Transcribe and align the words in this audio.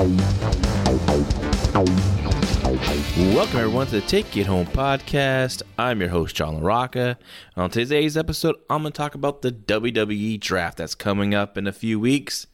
Welcome 0.00 0.20
everyone 3.54 3.86
to 3.88 4.00
the 4.00 4.04
Take 4.06 4.34
It 4.34 4.46
Home 4.46 4.64
podcast. 4.64 5.60
I'm 5.76 6.00
your 6.00 6.08
host 6.08 6.34
John 6.34 6.62
LaRocca. 6.62 7.16
On 7.54 7.68
today's 7.68 8.16
episode, 8.16 8.56
I'm 8.70 8.80
going 8.80 8.94
to 8.94 8.96
talk 8.96 9.14
about 9.14 9.42
the 9.42 9.52
WWE 9.52 10.40
draft 10.40 10.78
that's 10.78 10.94
coming 10.94 11.34
up 11.34 11.58
in 11.58 11.66
a 11.66 11.72
few 11.72 12.00
weeks. 12.00 12.46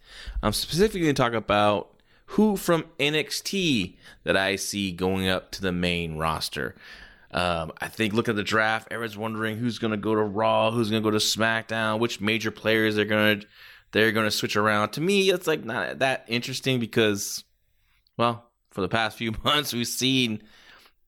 I'm 0.43 0.53
specifically 0.53 1.03
going 1.03 1.15
to 1.15 1.23
talk 1.23 1.35
about 1.35 1.95
who 2.31 2.57
from 2.57 2.87
NXT 2.99 3.95
that 4.25 4.37
I 4.37 4.57
see 4.57 4.91
going 4.91 5.29
up 5.29 5.53
to 5.53 5.63
the 5.63 5.71
main 5.71 6.17
roster. 6.17 6.75
Um, 7.31 7.71
I 7.81 7.87
think 7.87 8.13
look 8.13 8.29
at 8.29 8.35
the 8.35 8.43
draft, 8.43 8.89
everyone's 8.91 9.17
wondering 9.17 9.59
who's 9.59 9.79
going 9.79 9.93
to 9.93 9.97
go 9.97 10.17
to 10.17 10.23
Raw, 10.23 10.73
who's 10.73 10.91
going 10.91 11.01
to 11.01 11.07
go 11.07 11.17
to 11.17 11.25
SmackDown, 11.25 12.01
which 12.01 12.21
major 12.21 12.51
players 12.51 12.97
they're 12.97 13.05
going 13.05 13.39
to 13.39 13.47
they're 13.97 14.13
going 14.13 14.27
to 14.27 14.31
switch 14.31 14.57
around. 14.57 14.91
To 14.91 15.01
me, 15.01 15.31
it's 15.31 15.47
like 15.47 15.65
not 15.65 16.01
that 16.01 16.27
interesting 16.29 16.79
because, 16.79 17.45
well, 18.19 18.51
for 18.71 18.83
the 18.83 18.89
past 18.89 19.17
few 19.17 19.33
months, 19.45 19.73
we've 19.73 19.87
seen 19.87 20.43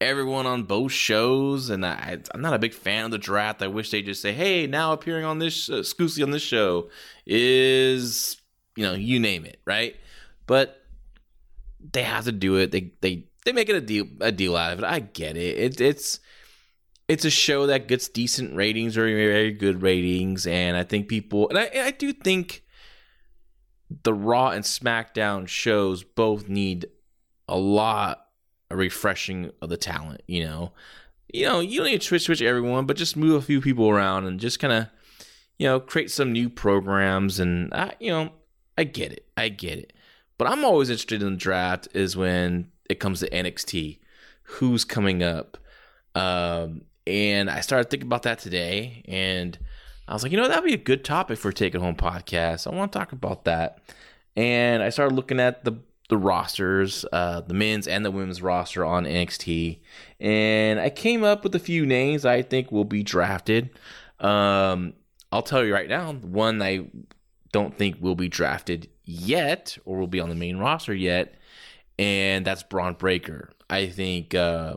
everyone 0.01 0.47
on 0.47 0.63
both 0.63 0.93
shows, 0.93 1.69
and 1.69 1.85
I, 1.85 2.19
am 2.33 2.41
not 2.41 2.55
a 2.55 2.59
big 2.59 2.73
fan 2.73 3.05
of 3.05 3.11
the 3.11 3.19
draft. 3.19 3.61
I 3.61 3.67
wish 3.67 3.91
they 3.91 4.01
just 4.01 4.23
say, 4.23 4.33
"Hey, 4.33 4.67
now 4.67 4.95
appearing 4.95 5.27
on 5.27 5.39
this 5.39 5.69
uh, 5.69 5.83
Scoosy 5.83 6.23
on 6.23 6.31
this 6.31 6.43
show 6.43 6.89
is 7.27 8.39
you 8.75 8.85
know 8.85 8.95
you 8.95 9.21
name 9.21 9.45
it, 9.45 9.61
right?" 9.67 9.95
But 10.47 10.81
they 11.93 12.05
have 12.05 12.25
to 12.25 12.33
do 12.33 12.57
it. 12.57 12.71
They 12.71 12.93
they 13.03 13.27
they 13.45 13.53
make 13.53 13.69
it 13.69 13.77
a 13.77 13.83
deal 13.83 14.07
a 14.21 14.33
deal 14.33 14.57
out 14.57 14.73
of 14.73 14.79
it. 14.79 14.87
I 14.87 15.01
get 15.01 15.37
it. 15.37 15.59
it 15.59 15.81
it's 15.83 16.21
it's 17.07 17.27
a 17.27 17.31
show 17.31 17.67
that 17.67 17.87
gets 17.87 18.09
decent 18.09 18.57
ratings, 18.57 18.95
very 18.95 19.15
very 19.15 19.53
good 19.53 19.83
ratings, 19.83 20.47
and 20.47 20.75
I 20.75 20.85
think 20.85 21.09
people 21.09 21.51
and 21.51 21.59
I 21.59 21.71
I 21.75 21.91
do 21.91 22.15
think 22.15 22.63
the 24.03 24.13
Raw 24.13 24.51
and 24.51 24.65
SmackDown 24.65 25.49
shows 25.49 26.05
both 26.05 26.49
need 26.49 26.87
a 27.49 27.57
lot 27.57 28.27
of 28.71 28.79
refreshing 28.79 29.51
of 29.63 29.69
the 29.69 29.77
talent. 29.77 30.23
You 30.27 30.45
know, 30.45 30.73
you 31.33 31.47
know, 31.47 31.61
you 31.61 31.81
don't 31.81 31.91
need 31.91 32.01
to 32.01 32.07
switch 32.07 32.25
switch 32.25 32.43
everyone, 32.43 32.87
but 32.87 32.97
just 32.97 33.17
move 33.17 33.43
a 33.43 33.45
few 33.45 33.61
people 33.61 33.89
around 33.89 34.27
and 34.27 34.41
just 34.41 34.61
kind 34.61 34.73
of, 34.73 34.87
you 35.59 35.67
know, 35.67 35.81
create 35.81 36.11
some 36.11 36.33
new 36.33 36.49
programs. 36.49 37.41
And 37.41 37.73
I, 37.73 37.95
you 37.99 38.11
know, 38.11 38.31
I 38.77 38.85
get 38.85 39.13
it, 39.13 39.27
I 39.37 39.49
get 39.49 39.79
it. 39.79 39.93
But 40.37 40.49
I'm 40.49 40.65
always 40.65 40.91
interested 40.91 41.23
in 41.23 41.33
the 41.33 41.37
draft 41.37 41.89
is 41.95 42.17
when 42.17 42.71
it 42.89 43.01
comes 43.01 43.21
to 43.21 43.31
NXT, 43.31 43.99
who's 44.43 44.85
coming 44.85 45.23
up. 45.23 45.59
Um, 46.15 46.83
and 47.07 47.51
I 47.51 47.61
started 47.61 47.91
thinking 47.91 48.07
about 48.07 48.23
that 48.23 48.39
today, 48.39 49.03
and 49.09 49.59
I 50.09 50.15
was 50.15 50.23
like, 50.23 50.33
you 50.33 50.39
know, 50.39 50.49
that'd 50.49 50.65
be 50.65 50.73
a 50.73 50.79
good 50.79 51.05
topic 51.05 51.39
for 51.39 51.51
a 51.51 51.53
Take 51.53 51.75
Home 51.75 51.95
podcast. 51.95 52.67
I 52.67 52.75
want 52.75 52.91
to 52.93 52.99
talk 52.99 53.13
about 53.13 53.45
that. 53.45 53.79
And 54.37 54.83
I 54.83 54.89
started 54.89 55.15
looking 55.15 55.39
at 55.39 55.65
the 55.65 55.81
the 56.09 56.17
rosters, 56.17 57.05
uh, 57.13 57.43
the 57.43 57.53
men's 57.53 57.87
and 57.87 58.03
the 58.03 58.11
women's 58.11 58.41
roster 58.41 58.83
on 58.83 59.05
NXT, 59.05 59.81
and 60.19 60.81
I 60.81 60.89
came 60.89 61.23
up 61.23 61.45
with 61.45 61.55
a 61.55 61.59
few 61.59 61.85
names 61.85 62.25
I 62.25 62.41
think 62.41 62.73
will 62.73 62.87
be 62.87 63.03
drafted. 63.03 63.69
Um, 64.19 64.95
I'll 65.31 65.43
tell 65.43 65.63
you 65.63 65.75
right 65.75 65.91
now, 65.91 66.15
one 66.15 66.63
I 66.63 66.87
don't 67.53 67.77
think 67.77 67.97
will 68.01 68.15
be 68.15 68.29
drafted 68.29 68.89
yet, 69.05 69.77
or 69.85 69.99
will 69.99 70.07
be 70.07 70.21
on 70.21 70.31
the 70.31 70.35
main 70.35 70.57
roster 70.57 70.95
yet, 70.95 71.35
and 71.99 72.43
that's 72.47 72.63
Bron 72.63 72.95
Breakker. 72.95 73.51
I 73.69 73.89
think, 73.89 74.35
uh, 74.35 74.77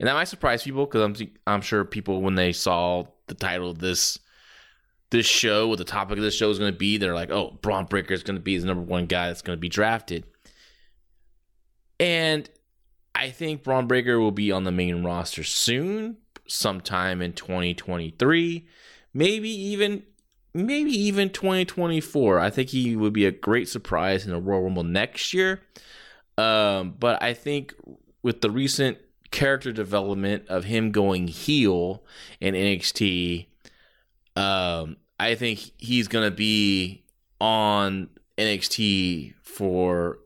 and 0.00 0.08
that 0.08 0.14
might 0.14 0.24
surprise 0.24 0.64
people 0.64 0.86
because 0.86 1.02
I'm 1.02 1.30
I'm 1.46 1.60
sure 1.60 1.84
people 1.84 2.22
when 2.22 2.34
they 2.34 2.50
saw 2.50 3.04
the 3.28 3.34
title 3.34 3.70
of 3.70 3.78
this 3.78 4.18
this 5.14 5.26
show, 5.26 5.68
what 5.68 5.78
the 5.78 5.84
topic 5.84 6.18
of 6.18 6.24
this 6.24 6.34
show 6.34 6.50
is 6.50 6.58
going 6.58 6.72
to 6.72 6.78
be, 6.78 6.96
they're 6.96 7.14
like, 7.14 7.30
oh, 7.30 7.56
Bron 7.62 7.86
Breakker 7.86 8.12
is 8.12 8.24
going 8.24 8.36
to 8.36 8.42
be 8.42 8.58
the 8.58 8.66
number 8.66 8.82
one 8.82 9.06
guy 9.06 9.28
that's 9.28 9.42
going 9.42 9.56
to 9.56 9.60
be 9.60 9.68
drafted. 9.68 10.24
And 12.00 12.50
I 13.14 13.30
think 13.30 13.62
Bron 13.62 13.86
Breakker 13.86 14.18
will 14.18 14.32
be 14.32 14.50
on 14.50 14.64
the 14.64 14.72
main 14.72 15.04
roster 15.04 15.44
soon, 15.44 16.16
sometime 16.48 17.22
in 17.22 17.32
2023, 17.32 18.66
maybe 19.14 19.48
even 19.48 20.02
maybe 20.52 20.90
even 20.90 21.30
2024. 21.30 22.40
I 22.40 22.50
think 22.50 22.70
he 22.70 22.96
would 22.96 23.12
be 23.12 23.26
a 23.26 23.30
great 23.30 23.68
surprise 23.68 24.26
in 24.26 24.32
the 24.32 24.40
Royal 24.40 24.64
Rumble 24.64 24.82
next 24.82 25.32
year. 25.32 25.62
Um, 26.36 26.96
but 26.98 27.22
I 27.22 27.34
think 27.34 27.72
with 28.24 28.40
the 28.40 28.50
recent 28.50 28.98
character 29.30 29.70
development 29.70 30.48
of 30.48 30.64
him 30.64 30.90
going 30.90 31.28
heel 31.28 32.02
in 32.40 32.54
NXT, 32.54 33.46
um, 34.34 34.96
I 35.18 35.34
think 35.34 35.70
he's 35.78 36.08
going 36.08 36.28
to 36.28 36.34
be 36.34 37.04
on 37.40 38.08
NXT 38.38 39.34
for 39.42 40.18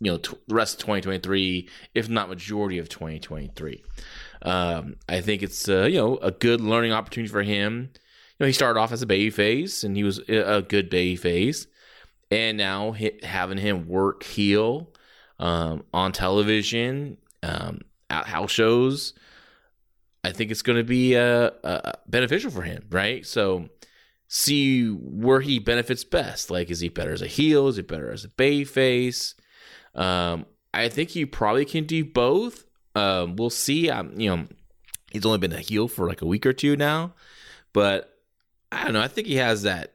you 0.00 0.12
know 0.12 0.18
t- 0.18 0.36
the 0.46 0.54
rest 0.54 0.74
of 0.74 0.80
2023, 0.80 1.68
if 1.94 2.08
not 2.08 2.28
majority 2.28 2.78
of 2.78 2.88
2023. 2.88 3.82
Um, 4.42 4.96
I 5.08 5.20
think 5.20 5.42
it's 5.42 5.68
uh, 5.68 5.84
you 5.84 5.98
know 5.98 6.16
a 6.18 6.30
good 6.30 6.60
learning 6.60 6.92
opportunity 6.92 7.30
for 7.30 7.42
him. 7.42 7.90
You 8.38 8.44
know, 8.44 8.46
he 8.46 8.52
started 8.52 8.80
off 8.80 8.92
as 8.92 9.02
a 9.02 9.06
baby 9.06 9.30
face, 9.30 9.84
and 9.84 9.96
he 9.96 10.04
was 10.04 10.18
a 10.28 10.64
good 10.66 10.88
baby 10.88 11.16
face, 11.16 11.66
and 12.30 12.56
now 12.56 12.94
having 13.22 13.58
him 13.58 13.86
work 13.86 14.22
heel 14.22 14.92
um, 15.38 15.84
on 15.92 16.12
television, 16.12 17.18
um, 17.42 17.80
at 18.08 18.26
house 18.26 18.50
shows, 18.50 19.14
I 20.24 20.32
think 20.32 20.50
it's 20.50 20.62
going 20.62 20.78
to 20.78 20.84
be 20.84 21.16
uh, 21.16 21.50
uh, 21.64 21.92
beneficial 22.06 22.50
for 22.50 22.62
him, 22.62 22.86
right? 22.90 23.24
So 23.26 23.68
see 24.32 24.86
where 24.86 25.40
he 25.40 25.58
benefits 25.58 26.04
best. 26.04 26.52
Like, 26.52 26.70
is 26.70 26.78
he 26.78 26.88
better 26.88 27.12
as 27.12 27.20
a 27.20 27.26
heel? 27.26 27.66
Is 27.66 27.76
he 27.76 27.82
better 27.82 28.12
as 28.12 28.24
a 28.24 28.28
bay 28.28 28.62
face? 28.62 29.34
Um, 29.92 30.46
I 30.72 30.88
think 30.88 31.10
he 31.10 31.26
probably 31.26 31.64
can 31.64 31.84
do 31.84 32.04
both. 32.04 32.64
Um, 32.94 33.34
we'll 33.34 33.50
see. 33.50 33.90
Um, 33.90 34.12
you 34.16 34.30
know, 34.30 34.46
he's 35.10 35.26
only 35.26 35.38
been 35.38 35.52
a 35.52 35.58
heel 35.58 35.88
for 35.88 36.06
like 36.06 36.22
a 36.22 36.26
week 36.26 36.46
or 36.46 36.52
two 36.52 36.76
now, 36.76 37.14
but 37.72 38.16
I 38.70 38.84
don't 38.84 38.92
know. 38.92 39.02
I 39.02 39.08
think 39.08 39.26
he 39.26 39.36
has 39.36 39.62
that. 39.62 39.94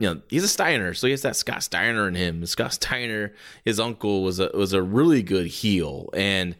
You 0.00 0.14
know, 0.14 0.22
he's 0.28 0.44
a 0.44 0.48
Steiner, 0.48 0.92
so 0.92 1.06
he 1.06 1.12
has 1.12 1.22
that 1.22 1.36
Scott 1.36 1.62
Steiner 1.62 2.08
in 2.08 2.16
him. 2.16 2.44
Scott 2.46 2.72
Steiner, 2.74 3.32
his 3.64 3.78
uncle 3.78 4.24
was 4.24 4.40
a 4.40 4.50
was 4.54 4.72
a 4.72 4.82
really 4.82 5.22
good 5.22 5.46
heel, 5.46 6.10
and 6.14 6.56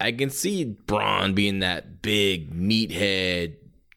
I 0.00 0.12
can 0.12 0.30
see 0.30 0.64
Bron 0.64 1.34
being 1.34 1.58
that 1.60 2.00
big 2.00 2.54
meathead, 2.54 3.56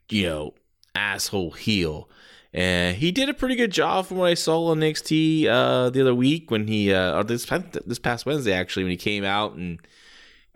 you 0.10 0.24
know, 0.24 0.54
asshole 0.96 1.52
heel. 1.52 2.10
And 2.58 2.98
he 2.98 3.12
did 3.12 3.30
a 3.30 3.36
pretty 3.36 3.56
good 3.56 3.72
job 3.72 4.08
from 4.08 4.18
what 4.18 4.32
I 4.32 4.34
saw 4.34 4.72
on 4.72 4.80
NXT 4.80 5.46
uh, 5.46 5.92
the 5.92 6.02
other 6.02 6.16
week 6.16 6.50
when 6.50 6.66
he, 6.66 6.92
uh, 6.92 7.20
or 7.20 7.24
this 7.24 7.46
this 7.86 8.00
past 8.00 8.26
Wednesday 8.26 8.54
actually, 8.54 8.84
when 8.84 8.90
he 8.90 8.98
came 8.98 9.24
out 9.24 9.54
and 9.54 9.80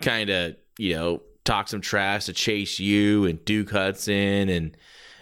kind 0.01 0.31
of 0.31 0.55
you 0.79 0.95
know 0.95 1.21
talked 1.45 1.69
some 1.69 1.79
trash 1.79 2.25
to 2.25 2.33
Chase 2.33 2.79
U 2.79 3.25
and 3.25 3.45
Duke 3.45 3.69
Hudson, 3.69 4.49
and 4.49 4.77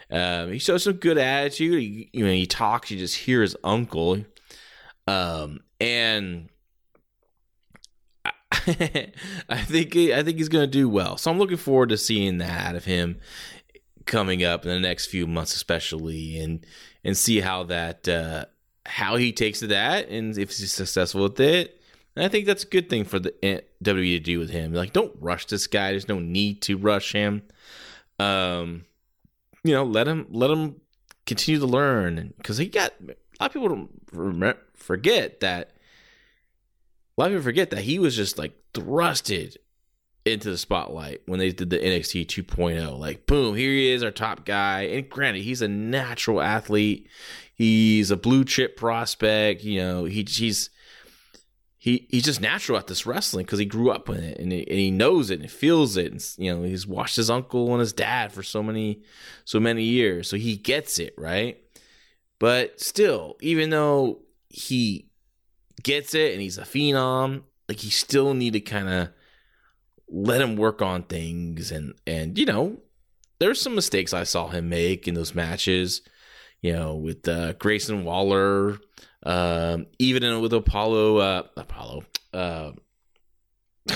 um, 0.10 0.54
he 0.54 0.60
showed 0.60 0.78
some 0.78 0.94
good 0.94 1.18
attitude. 1.18 1.82
He, 1.82 2.10
you 2.14 2.26
know, 2.26 2.32
he 2.32 2.46
talks, 2.46 2.90
you 2.90 2.98
just 2.98 3.18
hear 3.18 3.42
his 3.42 3.58
uncle, 3.62 4.24
um, 5.06 5.60
and 5.82 6.48
I 8.24 8.32
think 9.66 9.98
I 9.98 10.24
think 10.24 10.38
he's 10.38 10.48
going 10.48 10.64
to 10.64 10.72
do 10.72 10.88
well. 10.88 11.18
So 11.18 11.30
I'm 11.30 11.40
looking 11.40 11.58
forward 11.58 11.90
to 11.90 11.98
seeing 11.98 12.38
that 12.38 12.76
of 12.76 12.86
him 12.86 13.20
coming 14.10 14.44
up 14.44 14.66
in 14.66 14.72
the 14.72 14.80
next 14.80 15.06
few 15.06 15.26
months, 15.26 15.56
especially, 15.56 16.38
and 16.40 16.66
and 17.06 17.16
see 17.16 17.40
how 17.40 17.64
that 17.64 18.10
uh, 18.10 18.46
how 18.86 19.16
he 19.16 19.32
takes 19.32 19.60
to 19.60 19.68
that, 19.68 20.10
and 20.10 20.38
if 20.38 20.50
he's 20.50 20.74
successful 20.74 21.24
with 21.24 21.40
it. 21.40 21.80
And 22.16 22.26
I 22.26 22.28
think 22.28 22.46
that's 22.46 22.64
a 22.64 22.68
good 22.68 22.90
thing 22.90 23.06
for 23.06 23.20
the 23.20 23.34
eh, 23.46 23.62
WWE 23.82 24.18
to 24.18 24.20
do 24.20 24.40
with 24.40 24.50
him. 24.50 24.74
Like, 24.74 24.92
don't 24.92 25.16
rush 25.22 25.46
this 25.46 25.68
guy. 25.68 25.92
There's 25.92 26.10
no 26.10 26.20
need 26.20 26.62
to 26.64 26.76
rush 26.76 27.14
him. 27.14 27.44
Um, 28.20 28.84
you 29.64 29.74
know, 29.74 29.86
let 29.86 30.08
him 30.08 30.28
let 30.30 30.50
him 30.50 30.82
continue 31.26 31.60
to 31.60 31.68
learn 31.68 32.34
because 32.38 32.58
he 32.58 32.66
got 32.66 32.94
a 33.02 33.16
lot 33.40 33.48
of 33.48 33.54
people 33.54 33.70
don't 33.70 34.58
forget 34.74 35.40
that 35.42 35.72
a 37.18 37.22
lot 37.22 37.28
of 37.28 37.34
people 37.34 37.44
forget 37.44 37.70
that 37.70 37.82
he 37.82 38.00
was 38.00 38.16
just 38.16 38.38
like 38.38 38.54
thrusted 38.74 39.56
into 40.34 40.50
the 40.52 40.58
spotlight 40.58 41.22
when 41.26 41.40
they 41.40 41.52
did 41.52 41.70
the 41.70 41.78
NXT 41.78 42.28
2.0. 42.28 42.98
Like, 42.98 43.26
boom, 43.26 43.56
here 43.56 43.72
he 43.72 43.92
is, 43.92 44.04
our 44.04 44.12
top 44.12 44.46
guy. 44.46 44.82
And 44.84 45.10
granted, 45.10 45.44
he's 45.44 45.62
a 45.62 45.68
natural 45.68 46.42
athlete. 46.42 47.08
He's 47.54 48.12
a 48.12 48.18
blue 48.18 48.46
chip 48.46 48.78
prospect. 48.78 49.64
You 49.64 49.80
know, 49.80 50.06
he, 50.06 50.26
he's 50.28 50.70
he 51.78 52.08
he's 52.10 52.24
just 52.24 52.42
natural 52.42 52.78
at 52.78 52.88
this 52.88 53.06
wrestling 53.06 53.46
because 53.46 53.60
he 53.60 53.66
grew 53.66 53.90
up 53.90 54.10
in 54.10 54.18
it 54.18 54.38
and 54.38 54.52
he, 54.52 54.68
and 54.68 54.78
he 54.78 54.92
knows 54.92 55.30
it 55.30 55.40
and 55.40 55.50
feels 55.50 55.96
it. 55.96 56.12
And 56.12 56.36
you 56.38 56.54
know, 56.54 56.64
he's 56.64 56.86
watched 56.86 57.16
his 57.16 57.30
uncle 57.30 57.72
and 57.72 57.80
his 57.80 57.94
dad 57.94 58.34
for 58.34 58.44
so 58.44 58.62
many 58.62 59.02
so 59.46 59.60
many 59.60 59.84
years, 59.84 60.30
so 60.30 60.38
he 60.38 60.58
gets 60.58 61.00
it 61.00 61.14
right. 61.18 61.58
But 62.38 62.80
still, 62.82 63.38
even 63.42 63.70
though 63.70 64.20
he 64.50 65.10
gets 65.82 66.14
it 66.14 66.34
and 66.34 66.42
he's 66.42 66.58
a 66.58 66.64
phenom, 66.64 67.44
like 67.70 67.80
he 67.80 67.90
still 67.90 68.34
need 68.34 68.54
to 68.54 68.62
kind 68.62 68.90
of 68.90 69.10
let 70.12 70.42
him 70.42 70.56
work 70.56 70.82
on 70.82 71.04
things 71.04 71.72
and 71.72 71.94
and 72.08 72.38
you 72.38 72.46
know 72.46 72.78
there's 73.40 73.62
some 73.62 73.76
mistakes 73.76 74.14
I 74.14 74.24
saw 74.24 74.50
him 74.50 74.70
make 74.70 75.08
in 75.08 75.16
those 75.16 75.34
matches, 75.34 76.02
you 76.62 76.74
know, 76.74 76.96
with 76.96 77.28
uh, 77.28 77.54
Grayson 77.54 78.04
Waller, 78.04 78.78
um, 79.24 79.88
even 79.98 80.24
in, 80.24 80.42
with 80.42 80.54
Apollo, 80.54 81.18
uh, 81.18 81.44
Apollo, 81.56 82.04
uh, 82.34 82.72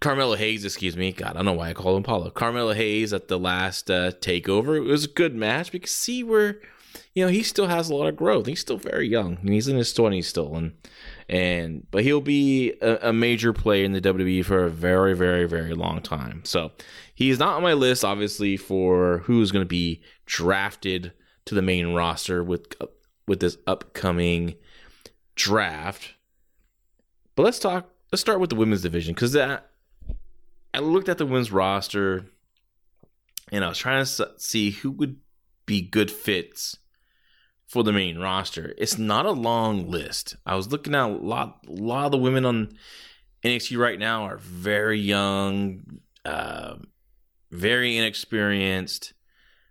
Carmelo 0.00 0.36
Hayes, 0.36 0.64
excuse 0.64 0.96
me. 0.96 1.12
God, 1.12 1.30
I 1.30 1.32
don't 1.34 1.44
know 1.44 1.52
why 1.54 1.70
I 1.70 1.74
call 1.74 1.96
him 1.96 2.04
Apollo. 2.04 2.30
Carmelo 2.30 2.72
Hayes 2.72 3.12
at 3.12 3.28
the 3.28 3.38
last 3.38 3.90
uh, 3.90 4.12
takeover. 4.12 4.76
It 4.76 4.80
was 4.88 5.04
a 5.04 5.08
good 5.08 5.34
match 5.34 5.72
because 5.72 5.90
see 5.90 6.22
where, 6.22 6.60
you 7.14 7.24
know, 7.24 7.30
he 7.30 7.42
still 7.42 7.66
has 7.66 7.90
a 7.90 7.94
lot 7.94 8.06
of 8.06 8.16
growth. 8.16 8.46
He's 8.46 8.60
still 8.60 8.78
very 8.78 9.08
young. 9.08 9.38
He's 9.38 9.68
in 9.68 9.76
his 9.76 9.92
twenties 9.92 10.28
still, 10.28 10.54
and 10.54 10.74
and 11.28 11.86
but 11.90 12.04
he'll 12.04 12.20
be 12.20 12.74
a, 12.80 13.08
a, 13.08 13.12
major 13.12 13.52
player 13.52 13.84
in 13.84 13.92
the 13.92 14.00
WWE 14.00 14.44
for 14.44 14.64
a 14.64 14.70
very, 14.70 15.14
very, 15.14 15.46
very 15.46 15.74
long 15.74 16.00
time. 16.00 16.42
So 16.44 16.70
he's 17.14 17.38
not 17.38 17.56
on 17.56 17.62
my 17.62 17.72
list, 17.72 18.04
obviously, 18.04 18.56
for 18.56 19.18
who's 19.18 19.50
going 19.50 19.64
to 19.64 19.68
be 19.68 20.02
drafted 20.26 21.12
to 21.46 21.54
the 21.54 21.62
main 21.62 21.94
roster 21.94 22.44
with 22.44 22.74
with 23.26 23.40
this 23.40 23.58
upcoming 23.66 24.54
draft. 25.34 26.14
But 27.34 27.42
let's 27.42 27.58
talk. 27.58 27.90
Let's 28.12 28.20
start 28.20 28.38
with 28.38 28.50
the 28.50 28.56
women's 28.56 28.82
division 28.82 29.14
because 29.14 29.32
that 29.32 29.70
I 30.72 30.78
looked 30.78 31.08
at 31.08 31.18
the 31.18 31.26
women's 31.26 31.50
roster 31.50 32.26
and 33.50 33.64
I 33.64 33.68
was 33.68 33.78
trying 33.78 34.04
to 34.04 34.30
see 34.36 34.70
who 34.70 34.92
would 34.92 35.16
be 35.66 35.80
good 35.80 36.10
fits 36.10 36.76
for 37.66 37.82
the 37.82 37.92
main 37.92 38.18
roster. 38.18 38.74
It's 38.78 38.98
not 38.98 39.26
a 39.26 39.32
long 39.32 39.90
list. 39.90 40.36
I 40.46 40.54
was 40.54 40.70
looking 40.70 40.94
at 40.94 41.04
a 41.04 41.08
lot. 41.08 41.60
A 41.68 41.72
lot 41.72 42.06
of 42.06 42.12
the 42.12 42.18
women 42.18 42.44
on 42.44 42.76
NXT 43.44 43.78
right 43.78 43.98
now 43.98 44.24
are 44.24 44.38
very 44.38 45.00
young, 45.00 46.00
uh, 46.24 46.76
very 47.50 47.96
inexperienced, 47.96 49.12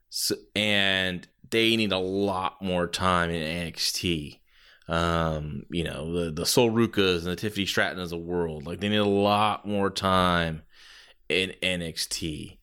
so, 0.10 0.36
and 0.56 1.28
they 1.50 1.76
need 1.76 1.92
a 1.92 1.98
lot 1.98 2.62
more 2.62 2.88
time 2.88 3.30
in 3.30 3.42
NXT. 3.42 4.40
Um, 4.88 5.64
you 5.72 5.84
know, 5.84 6.14
the 6.14 6.32
the 6.32 6.46
Sol 6.46 6.70
Rucas 6.70 7.20
and 7.20 7.28
the 7.28 7.36
Tiffany 7.36 7.66
Stratton 7.66 8.00
of 8.00 8.10
the 8.10 8.18
world, 8.18 8.66
like 8.66 8.80
they 8.80 8.90
need 8.90 8.98
a 8.98 9.06
lot 9.06 9.66
more 9.66 9.90
time 9.90 10.64
in 11.28 11.54
NXT. 11.64 12.58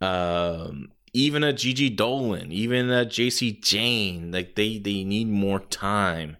Um, 0.00 0.92
even 1.14 1.44
a 1.44 1.52
Gigi 1.52 1.88
Dolan, 1.88 2.50
even 2.50 2.90
a 2.90 3.04
Jacy 3.06 3.52
Jayne, 3.52 4.32
like 4.32 4.56
they 4.56 4.78
they 4.78 5.04
need 5.04 5.28
more 5.28 5.60
time 5.60 6.36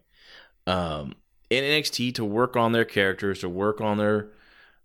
um, 0.67 1.15
in 1.49 1.63
NXT 1.63 2.13
to 2.15 2.25
work 2.25 2.57
on 2.57 2.73
their 2.73 2.85
characters, 2.85 3.39
to 3.39 3.49
work 3.49 3.79
on 3.79 3.97
their 3.97 4.27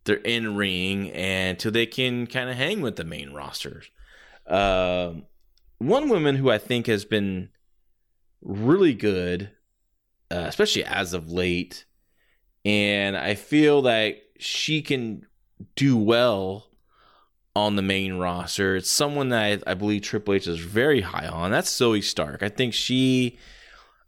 their 0.05 0.17
in 0.17 0.57
ring, 0.57 1.11
and 1.11 1.59
till 1.59 1.73
they 1.73 1.87
can 1.87 2.29
kind 2.29 2.49
of 2.49 2.57
hang 2.57 2.81
with 2.81 2.97
the 2.97 3.05
main 3.05 3.33
rosters. 3.33 3.91
Um, 4.47 5.27
one 5.79 6.09
woman 6.09 6.37
who 6.37 6.51
I 6.51 6.59
think 6.59 6.87
has 6.87 7.05
been 7.05 7.51
really 8.41 8.95
good, 8.95 9.51
uh, 10.31 10.45
especially 10.47 10.85
as 10.85 11.15
of 11.15 11.33
late, 11.33 11.85
and 12.65 13.17
I 13.17 13.35
feel 13.35 13.83
that 13.83 14.19
she 14.39 14.83
can 14.83 15.27
do 15.75 15.97
well 15.97 16.70
on 17.57 17.77
the 17.77 17.83
main 17.83 18.15
roster. 18.15 18.77
It's 18.77 18.91
someone 18.91 19.31
that 19.31 19.63
I, 19.67 19.71
I 19.71 19.75
believe 19.75 20.03
Triple 20.03 20.35
H 20.35 20.47
is 20.47 20.59
very 20.59 21.01
high 21.01 21.27
on. 21.27 21.51
That's 21.51 21.71
Zoey 21.71 22.03
Stark. 22.03 22.43
I 22.43 22.49
think 22.49 22.75
she, 22.75 23.39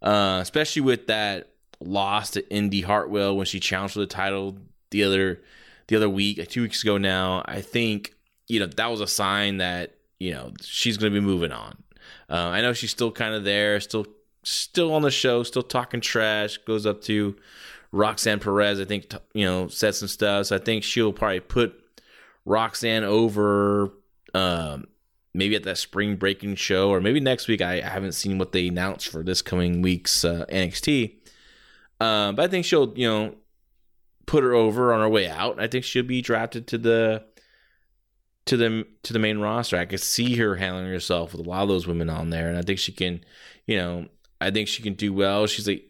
uh, 0.01 0.39
especially 0.41 0.83
with 0.83 1.07
that 1.07 1.49
loss 1.79 2.31
to 2.31 2.49
Indy 2.49 2.81
Hartwell 2.81 3.35
when 3.35 3.45
she 3.45 3.59
challenged 3.59 3.95
for 3.95 3.99
the 3.99 4.07
title 4.07 4.57
the 4.91 5.03
other 5.03 5.41
the 5.87 5.95
other 5.97 6.09
week, 6.09 6.37
like 6.37 6.49
two 6.49 6.61
weeks 6.61 6.81
ago 6.83 6.97
now. 6.97 7.43
I 7.45 7.61
think 7.61 8.13
you 8.47 8.59
know 8.59 8.67
that 8.67 8.91
was 8.91 9.01
a 9.01 9.07
sign 9.07 9.57
that 9.57 9.95
you 10.19 10.31
know 10.31 10.53
she's 10.61 10.97
going 10.97 11.13
to 11.13 11.19
be 11.19 11.25
moving 11.25 11.51
on. 11.51 11.83
Uh, 12.29 12.35
I 12.35 12.61
know 12.61 12.73
she's 12.73 12.91
still 12.91 13.11
kind 13.11 13.35
of 13.35 13.43
there, 13.43 13.79
still 13.81 14.05
still 14.43 14.93
on 14.93 15.01
the 15.01 15.11
show, 15.11 15.43
still 15.43 15.63
talking 15.63 15.99
trash. 16.01 16.57
Goes 16.57 16.85
up 16.85 17.01
to 17.03 17.35
Roxanne 17.91 18.39
Perez, 18.39 18.79
I 18.79 18.85
think 18.85 19.13
you 19.33 19.45
know 19.45 19.67
said 19.67 19.95
some 19.95 20.07
stuff. 20.07 20.47
So 20.47 20.55
I 20.55 20.59
think 20.59 20.83
she'll 20.83 21.13
probably 21.13 21.41
put 21.41 21.82
Roxanne 22.45 23.03
over. 23.03 23.93
Um, 24.33 24.87
maybe 25.33 25.55
at 25.55 25.63
that 25.63 25.77
spring 25.77 26.15
breaking 26.15 26.55
show, 26.55 26.89
or 26.89 27.01
maybe 27.01 27.19
next 27.19 27.47
week. 27.47 27.61
I, 27.61 27.77
I 27.77 27.89
haven't 27.89 28.11
seen 28.13 28.37
what 28.37 28.51
they 28.51 28.67
announced 28.67 29.07
for 29.07 29.23
this 29.23 29.41
coming 29.41 29.81
week's 29.81 30.23
uh, 30.23 30.45
NXT. 30.49 31.15
Uh, 31.99 32.31
but 32.33 32.43
I 32.43 32.47
think 32.47 32.65
she'll, 32.65 32.93
you 32.95 33.07
know, 33.07 33.35
put 34.25 34.43
her 34.43 34.53
over 34.53 34.93
on 34.93 35.01
her 35.01 35.09
way 35.09 35.27
out. 35.27 35.59
I 35.59 35.67
think 35.67 35.85
she'll 35.85 36.03
be 36.03 36.21
drafted 36.21 36.67
to 36.67 36.77
the 36.77 37.23
to 38.45 38.57
the 38.57 38.85
to 39.03 39.13
the 39.13 39.19
main 39.19 39.39
roster. 39.39 39.77
I 39.77 39.85
could 39.85 40.01
see 40.01 40.35
her 40.35 40.55
handling 40.55 40.87
herself 40.87 41.33
with 41.33 41.45
a 41.45 41.49
lot 41.49 41.63
of 41.63 41.69
those 41.69 41.87
women 41.87 42.09
on 42.09 42.29
there, 42.29 42.49
and 42.49 42.57
I 42.57 42.61
think 42.61 42.79
she 42.79 42.91
can, 42.91 43.23
you 43.65 43.77
know, 43.77 44.07
I 44.41 44.51
think 44.51 44.67
she 44.67 44.83
can 44.83 44.93
do 44.93 45.13
well. 45.13 45.47
She's 45.47 45.67
like, 45.67 45.85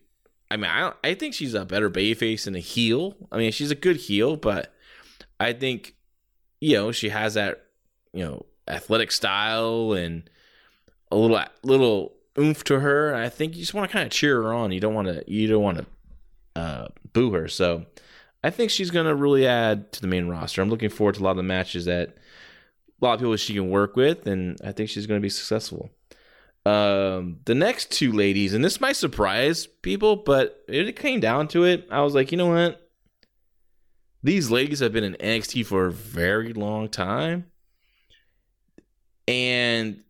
I 0.51 0.57
mean, 0.57 0.69
I 0.69 0.94
I 1.03 1.15
think 1.15 1.33
she's 1.33 1.53
a 1.53 1.65
better 1.65 1.89
babyface 1.89 2.45
than 2.45 2.55
a 2.55 2.59
heel. 2.59 3.15
I 3.31 3.38
mean, 3.38 3.51
she's 3.51 3.71
a 3.71 3.75
good 3.75 3.97
heel, 3.97 4.35
but 4.38 4.73
I 5.39 5.53
think, 5.53 5.95
you 6.63 6.77
know, 6.77 6.94
she 6.94 7.10
has 7.10 7.33
that, 7.33 7.65
you 8.13 8.24
know, 8.24 8.45
athletic 8.69 9.12
style 9.12 9.92
and 9.92 10.30
a 11.12 11.18
little 11.18 11.42
little 11.62 12.13
oomph 12.39 12.63
to 12.63 12.80
her. 12.80 13.13
I 13.13 13.27
think 13.27 13.56
you 13.56 13.62
just 13.62 13.74
want 13.74 13.89
to 13.89 13.94
kind 13.94 14.06
of 14.06 14.13
cheer 14.13 14.42
her 14.42 14.54
on. 14.54 14.71
You 14.71 14.80
don't 14.80 14.94
want 14.94 15.10
to 15.10 15.24
you 15.27 15.45
don't 15.48 15.62
want 15.62 15.80
to 15.80 15.86
uh, 16.56 16.88
boo 17.12 17.33
her. 17.33 17.50
So 17.50 17.86
I 18.45 18.50
think 18.50 18.71
she's 18.71 18.92
going 18.92 19.07
to 19.07 19.13
really 19.13 19.45
add 19.45 19.92
to 19.92 20.01
the 20.01 20.07
main 20.07 20.30
roster. 20.30 20.62
I'm 20.62 20.69
looking 20.69 20.89
forward 20.89 21.15
to 21.15 21.21
a 21.21 21.24
lot 21.24 21.31
of 21.31 21.38
the 21.38 21.44
matches 21.44 21.83
that 21.83 22.15
a 23.01 23.06
lot 23.06 23.15
of 23.15 23.19
people 23.19 23.36
she 23.36 23.54
can 23.54 23.69
work 23.69 23.98
with, 23.98 24.25
and 24.25 24.57
I 24.63 24.71
think 24.71 24.89
she's 24.89 25.06
going 25.06 25.19
to 25.19 25.25
be 25.25 25.30
successful. 25.30 25.89
Um, 26.65 27.39
the 27.43 27.55
next 27.55 27.91
two 27.91 28.13
ladies, 28.13 28.53
and 28.53 28.63
this 28.63 28.79
might 28.79 28.96
surprise 28.96 29.67
people, 29.67 30.15
but 30.15 30.63
it 30.70 30.96
came 30.96 31.20
down 31.20 31.50
to 31.50 31.65
it. 31.65 31.88
I 31.91 32.01
was 32.03 32.15
like, 32.15 32.32
you 32.32 32.38
know 32.38 32.48
what? 32.48 32.82
These 34.24 34.50
ladies 34.50 34.80
have 34.80 34.94
been 34.94 35.03
in 35.03 35.15
NXT 35.15 35.65
for 35.65 35.86
a 35.86 35.92
very 35.92 36.53
long 36.53 36.89
time. 36.89 37.51
And 39.27 40.01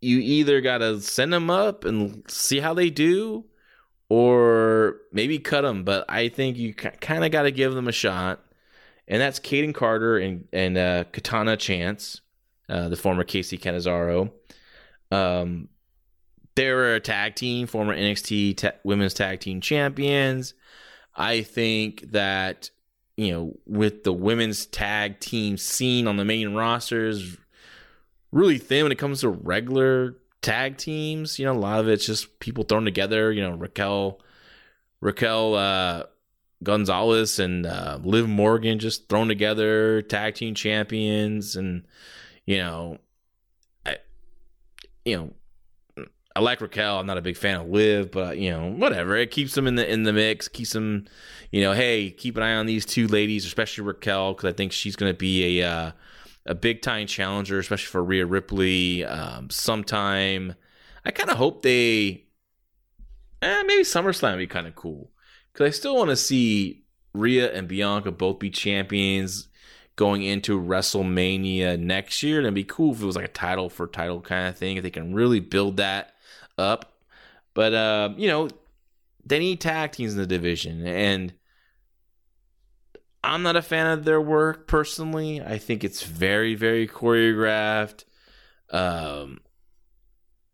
you 0.00 0.18
either 0.18 0.60
got 0.60 0.78
to 0.78 1.00
send 1.00 1.32
them 1.32 1.50
up 1.50 1.84
and 1.84 2.22
see 2.28 2.60
how 2.60 2.74
they 2.74 2.90
do, 2.90 3.44
or 4.08 4.96
maybe 5.12 5.38
cut 5.38 5.62
them. 5.62 5.84
But 5.84 6.04
I 6.08 6.28
think 6.28 6.56
you 6.56 6.72
kind 6.74 7.24
of 7.24 7.32
got 7.32 7.42
to 7.42 7.50
give 7.50 7.74
them 7.74 7.88
a 7.88 7.92
shot. 7.92 8.40
And 9.06 9.20
that's 9.20 9.40
Kayden 9.40 9.74
Carter 9.74 10.18
and, 10.18 10.46
and 10.52 10.78
uh, 10.78 11.04
Katana 11.12 11.56
Chance 11.56 12.20
uh, 12.68 12.88
the 12.88 12.96
former 12.96 13.24
Kacy 13.24 13.60
Catanzaro. 13.60 14.30
Um, 15.10 15.68
they 16.54 16.70
were 16.70 16.96
a 16.96 17.00
tag 17.00 17.34
team, 17.34 17.66
former 17.66 17.96
NXT 17.96 18.56
ta- 18.58 18.72
Women's 18.84 19.14
Tag 19.14 19.40
Team 19.40 19.60
Champions. 19.60 20.54
I 21.14 21.42
think 21.42 22.10
that 22.12 22.70
you 23.18 23.32
know, 23.32 23.58
with 23.66 24.04
the 24.04 24.12
women's 24.12 24.64
tag 24.64 25.18
team 25.18 25.56
scene 25.56 26.06
on 26.06 26.16
the 26.16 26.24
main 26.24 26.54
rosters, 26.54 27.36
really 28.30 28.58
thin 28.58 28.84
when 28.84 28.92
it 28.92 28.98
comes 28.98 29.22
to 29.22 29.28
regular 29.28 30.14
tag 30.40 30.76
teams. 30.76 31.36
You 31.36 31.46
know, 31.46 31.52
a 31.52 31.58
lot 31.58 31.80
of 31.80 31.88
it's 31.88 32.06
just 32.06 32.38
people 32.38 32.62
thrown 32.62 32.84
together. 32.84 33.32
You 33.32 33.42
know, 33.42 33.56
Raquel, 33.56 34.20
Raquel 35.00 35.56
uh, 35.56 36.04
Gonzalez 36.62 37.40
and 37.40 37.66
uh, 37.66 37.98
Liv 38.04 38.28
Morgan 38.28 38.78
just 38.78 39.08
thrown 39.08 39.26
together, 39.26 40.00
tag 40.02 40.36
team 40.36 40.54
champions, 40.54 41.56
and 41.56 41.88
you 42.46 42.58
know, 42.58 42.98
I, 43.84 43.96
you 45.04 45.16
know, 45.16 45.32
I 46.38 46.40
like 46.40 46.60
Raquel. 46.60 47.00
I'm 47.00 47.06
not 47.06 47.18
a 47.18 47.20
big 47.20 47.36
fan 47.36 47.56
of 47.56 47.68
Liv, 47.68 48.12
but 48.12 48.38
you 48.38 48.48
know, 48.48 48.70
whatever. 48.70 49.16
It 49.16 49.32
keeps 49.32 49.56
them 49.56 49.66
in 49.66 49.74
the 49.74 49.92
in 49.92 50.04
the 50.04 50.12
mix. 50.12 50.46
Keeps 50.46 50.72
them, 50.72 51.08
you 51.50 51.60
know. 51.60 51.72
Hey, 51.72 52.12
keep 52.12 52.36
an 52.36 52.44
eye 52.44 52.54
on 52.54 52.66
these 52.66 52.86
two 52.86 53.08
ladies, 53.08 53.44
especially 53.44 53.82
Raquel, 53.82 54.34
because 54.34 54.48
I 54.48 54.52
think 54.52 54.70
she's 54.70 54.94
going 54.94 55.12
to 55.12 55.18
be 55.18 55.58
a 55.58 55.68
uh, 55.68 55.90
a 56.46 56.54
big 56.54 56.80
time 56.80 57.08
challenger, 57.08 57.58
especially 57.58 57.90
for 57.90 58.04
Rhea 58.04 58.24
Ripley. 58.24 59.04
Um, 59.04 59.50
sometime, 59.50 60.54
I 61.04 61.10
kind 61.10 61.28
of 61.28 61.38
hope 61.38 61.62
they, 61.62 62.26
eh, 63.42 63.62
maybe 63.66 63.82
SummerSlam 63.82 64.30
would 64.30 64.38
be 64.38 64.46
kind 64.46 64.68
of 64.68 64.76
cool 64.76 65.10
because 65.52 65.66
I 65.66 65.70
still 65.76 65.96
want 65.96 66.10
to 66.10 66.16
see 66.16 66.84
Rhea 67.14 67.52
and 67.52 67.66
Bianca 67.66 68.12
both 68.12 68.38
be 68.38 68.50
champions 68.50 69.48
going 69.96 70.22
into 70.22 70.60
WrestleMania 70.60 71.80
next 71.80 72.22
year. 72.22 72.38
And 72.38 72.46
it'd 72.46 72.54
be 72.54 72.62
cool 72.62 72.94
if 72.94 73.02
it 73.02 73.06
was 73.06 73.16
like 73.16 73.24
a 73.24 73.28
title 73.28 73.68
for 73.68 73.88
title 73.88 74.20
kind 74.20 74.46
of 74.46 74.56
thing. 74.56 74.76
If 74.76 74.84
they 74.84 74.90
can 74.90 75.12
really 75.12 75.40
build 75.40 75.78
that 75.78 76.14
up. 76.58 76.92
But 77.54 77.74
uh, 77.74 78.10
you 78.16 78.28
know, 78.28 78.48
they 79.24 79.38
need 79.38 79.60
tag 79.60 79.92
teams 79.92 80.12
in 80.12 80.18
the 80.18 80.26
division, 80.26 80.86
and 80.86 81.32
I'm 83.22 83.42
not 83.42 83.56
a 83.56 83.62
fan 83.62 83.86
of 83.86 84.04
their 84.04 84.20
work 84.20 84.66
personally. 84.66 85.42
I 85.42 85.58
think 85.58 85.84
it's 85.84 86.02
very, 86.02 86.54
very 86.54 86.86
choreographed. 86.86 88.04
Um, 88.70 89.40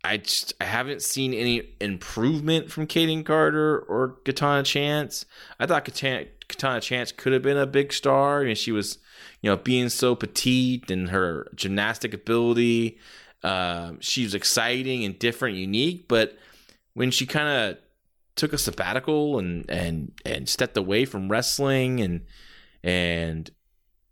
I 0.03 0.19
just 0.19 0.53
I 0.61 0.65
haven't 0.65 1.03
seen 1.03 1.33
any 1.33 1.75
improvement 1.81 2.71
from 2.71 2.87
Kayden 2.87 3.25
Carter 3.25 3.79
or 3.79 4.17
Katana 4.25 4.63
Chance. 4.63 5.25
I 5.59 5.67
thought 5.67 5.85
Katana, 5.85 6.27
Katana 6.49 6.81
Chance 6.81 7.13
could 7.13 7.33
have 7.33 7.43
been 7.43 7.57
a 7.57 7.67
big 7.67 7.93
star, 7.93 8.43
and 8.43 8.57
she 8.57 8.71
was, 8.71 8.99
you 9.41 9.51
know, 9.51 9.57
being 9.57 9.89
so 9.89 10.15
petite 10.15 10.91
and 10.91 11.09
her 11.09 11.51
gymnastic 11.55 12.13
ability. 12.13 12.99
Uh, 13.45 13.93
she 14.01 14.25
was 14.25 14.35
exciting 14.35 15.05
and 15.05 15.19
different, 15.19 15.57
unique. 15.57 16.09
But 16.09 16.37
when 16.95 17.11
she 17.11 17.27
kind 17.27 17.49
of 17.49 17.79
took 18.37 18.53
a 18.53 18.59
sabbatical 18.59 19.39
and 19.39 19.71
and 19.71 20.13
and 20.25 20.49
stepped 20.49 20.77
away 20.77 21.05
from 21.05 21.31
wrestling 21.31 22.01
and 22.01 22.23
and 22.83 23.51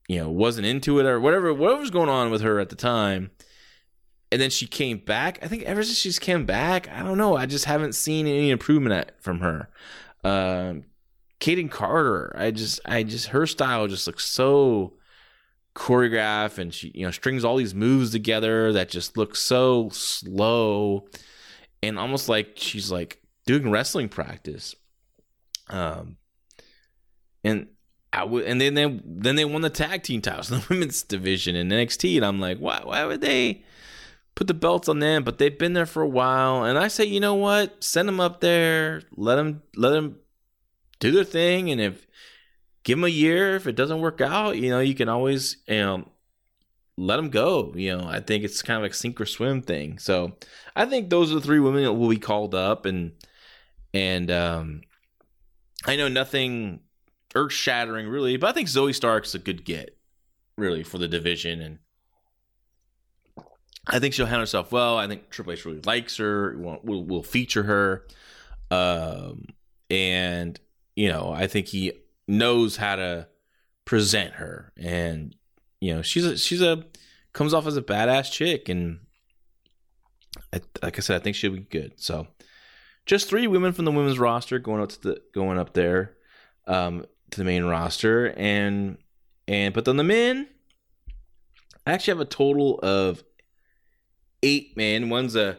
you 0.06 0.18
know 0.18 0.30
wasn't 0.30 0.66
into 0.66 1.00
it 1.00 1.06
or 1.06 1.18
whatever 1.18 1.52
whatever 1.52 1.80
was 1.80 1.90
going 1.90 2.08
on 2.08 2.30
with 2.30 2.40
her 2.40 2.60
at 2.60 2.68
the 2.68 2.76
time 2.76 3.32
and 4.30 4.40
then 4.40 4.48
she 4.48 4.64
came 4.64 4.98
back 4.98 5.40
i 5.42 5.48
think 5.48 5.64
ever 5.64 5.82
since 5.82 5.98
she's 5.98 6.20
came 6.20 6.46
back 6.46 6.88
i 6.90 7.02
don't 7.02 7.18
know 7.18 7.36
i 7.36 7.46
just 7.46 7.64
haven't 7.64 7.96
seen 7.96 8.28
any 8.28 8.50
improvement 8.50 8.94
at, 8.94 9.20
from 9.20 9.40
her 9.40 9.68
um 10.22 10.84
Kayden 11.42 11.72
Carter, 11.72 12.32
I 12.38 12.52
just, 12.52 12.78
I 12.84 13.02
just, 13.02 13.26
her 13.28 13.48
style 13.48 13.88
just 13.88 14.06
looks 14.06 14.24
so 14.24 14.92
choreographed, 15.74 16.58
and 16.58 16.72
she, 16.72 16.92
you 16.94 17.04
know, 17.04 17.10
strings 17.10 17.44
all 17.44 17.56
these 17.56 17.74
moves 17.74 18.10
together 18.10 18.72
that 18.72 18.88
just 18.88 19.16
look 19.16 19.36
so 19.36 19.88
slow, 19.90 21.06
and 21.82 21.98
almost 21.98 22.28
like 22.28 22.52
she's 22.56 22.90
like 22.90 23.20
doing 23.46 23.70
wrestling 23.70 24.08
practice. 24.08 24.74
Um, 25.68 26.16
and 27.44 27.68
I 28.12 28.24
would, 28.24 28.44
and 28.44 28.60
then 28.60 28.74
they 28.74 29.00
then 29.04 29.36
they 29.36 29.44
won 29.44 29.62
the 29.62 29.70
tag 29.70 30.02
team 30.02 30.20
titles 30.20 30.50
in 30.50 30.58
the 30.58 30.66
women's 30.70 31.02
division 31.02 31.56
in 31.56 31.68
NXT, 31.68 32.16
and 32.16 32.24
I'm 32.24 32.40
like, 32.40 32.58
why 32.58 32.80
why 32.84 33.04
would 33.04 33.20
they 33.20 33.64
put 34.34 34.46
the 34.46 34.54
belts 34.54 34.88
on 34.88 34.98
them? 34.98 35.24
But 35.24 35.38
they've 35.38 35.58
been 35.58 35.72
there 35.72 35.86
for 35.86 36.02
a 36.02 36.08
while, 36.08 36.64
and 36.64 36.78
I 36.78 36.88
say, 36.88 37.04
you 37.04 37.20
know 37.20 37.34
what? 37.34 37.82
Send 37.82 38.08
them 38.08 38.20
up 38.20 38.40
there, 38.40 39.02
let 39.16 39.36
them 39.36 39.62
let 39.76 39.90
them 39.90 40.16
do 41.00 41.10
their 41.10 41.24
thing, 41.24 41.70
and 41.70 41.80
if 41.80 42.06
give 42.84 42.98
them 42.98 43.04
a 43.04 43.08
year, 43.08 43.56
if 43.56 43.66
it 43.66 43.76
doesn't 43.76 44.00
work 44.00 44.20
out, 44.20 44.56
you 44.56 44.70
know, 44.70 44.80
you 44.80 44.94
can 44.94 45.08
always 45.08 45.58
you 45.66 45.76
know 45.76 46.08
let 46.96 47.16
them 47.16 47.30
go. 47.30 47.72
You 47.74 47.96
know, 47.96 48.06
I 48.06 48.20
think 48.20 48.44
it's 48.44 48.62
kind 48.62 48.76
of 48.76 48.82
like 48.82 48.94
sink 48.94 49.20
or 49.20 49.26
swim 49.26 49.62
thing. 49.62 49.98
So 49.98 50.36
I 50.76 50.86
think 50.86 51.10
those 51.10 51.30
are 51.30 51.36
the 51.36 51.40
three 51.40 51.60
women 51.60 51.84
that 51.84 51.92
will 51.92 52.08
be 52.08 52.18
called 52.18 52.54
up, 52.54 52.86
and 52.86 53.12
and 53.94 54.30
um, 54.30 54.82
I 55.86 55.96
know 55.96 56.08
nothing 56.08 56.80
earth 57.34 57.52
shattering 57.52 58.08
really, 58.08 58.36
but 58.36 58.48
I 58.48 58.52
think 58.52 58.68
Zoey 58.68 58.94
Stark's 58.94 59.34
a 59.34 59.38
good 59.38 59.64
get 59.64 59.96
really 60.56 60.82
for 60.82 60.98
the 60.98 61.08
division, 61.08 61.60
and 61.60 61.78
I 63.86 63.98
think 63.98 64.14
she'll 64.14 64.26
handle 64.26 64.42
herself 64.42 64.70
well. 64.70 64.98
I 64.98 65.08
think 65.08 65.30
Triple 65.30 65.52
H 65.52 65.64
really 65.64 65.80
likes 65.84 66.16
her. 66.18 66.56
Will 66.58 67.04
will 67.04 67.22
feature 67.22 67.62
her, 67.64 68.06
um, 68.70 69.46
and 69.90 70.58
you 70.94 71.08
know 71.08 71.32
I 71.32 71.46
think 71.46 71.68
he 71.68 71.92
knows 72.28 72.76
how 72.76 72.96
to 72.96 73.28
present 73.84 74.34
her, 74.34 74.72
and 74.76 75.34
you 75.80 75.94
know 75.94 76.02
she's 76.02 76.24
a 76.24 76.36
she's 76.36 76.62
a 76.62 76.84
comes 77.32 77.54
off 77.54 77.66
as 77.66 77.76
a 77.76 77.82
badass 77.82 78.30
chick, 78.30 78.68
and 78.68 79.00
I, 80.52 80.60
like 80.82 80.98
I 80.98 81.00
said, 81.00 81.20
I 81.20 81.24
think 81.24 81.36
she'll 81.36 81.52
be 81.52 81.60
good. 81.60 81.94
So 81.96 82.26
just 83.06 83.28
three 83.28 83.46
women 83.46 83.72
from 83.72 83.84
the 83.84 83.90
women's 83.90 84.18
roster 84.18 84.58
going 84.58 84.82
up 84.82 84.90
to 84.90 85.00
the 85.00 85.22
going 85.34 85.58
up 85.58 85.74
there 85.74 86.14
um, 86.66 87.04
to 87.30 87.38
the 87.38 87.44
main 87.44 87.64
roster, 87.64 88.32
and 88.36 88.98
and 89.48 89.74
but 89.74 89.84
then 89.84 89.96
the 89.96 90.04
men, 90.04 90.48
I 91.86 91.92
actually 91.92 92.12
have 92.12 92.20
a 92.20 92.26
total 92.26 92.78
of 92.80 93.22
eight 94.42 94.76
men. 94.76 95.10
One's 95.10 95.36
a 95.36 95.58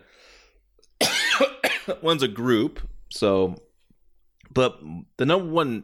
one's 2.02 2.24
a 2.24 2.28
group, 2.28 2.80
so 3.10 3.56
but 4.52 4.80
the 5.18 5.26
number 5.26 5.50
one. 5.50 5.84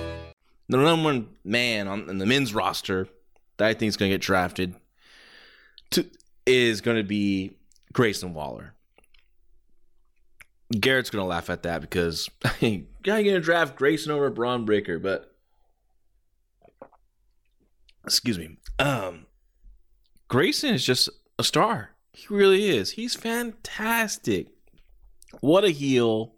The 0.71 0.77
number 0.77 1.03
one 1.03 1.27
man 1.43 1.89
on 1.89 2.17
the 2.17 2.25
men's 2.25 2.53
roster 2.53 3.09
that 3.57 3.67
I 3.67 3.73
think 3.73 3.89
is 3.89 3.97
going 3.97 4.09
to 4.09 4.13
get 4.13 4.21
drafted 4.21 4.73
to 5.89 6.09
is 6.45 6.79
going 6.79 6.95
to 6.95 7.03
be 7.03 7.57
Grayson 7.91 8.33
Waller. 8.33 8.73
Garrett's 10.71 11.09
going 11.09 11.23
to 11.23 11.27
laugh 11.27 11.49
at 11.49 11.63
that 11.63 11.81
because 11.81 12.29
guy 12.51 12.85
going 13.03 13.25
to 13.25 13.41
draft 13.41 13.75
Grayson 13.75 14.13
over 14.13 14.29
Bron 14.29 14.63
Breakker, 14.63 14.97
but 14.97 15.35
excuse 18.05 18.39
me, 18.39 18.55
um, 18.79 19.25
Grayson 20.29 20.73
is 20.73 20.85
just 20.85 21.09
a 21.37 21.43
star. 21.43 21.89
He 22.13 22.27
really 22.29 22.69
is. 22.69 22.91
He's 22.91 23.13
fantastic. 23.13 24.47
What 25.41 25.65
a 25.65 25.71
heel. 25.71 26.35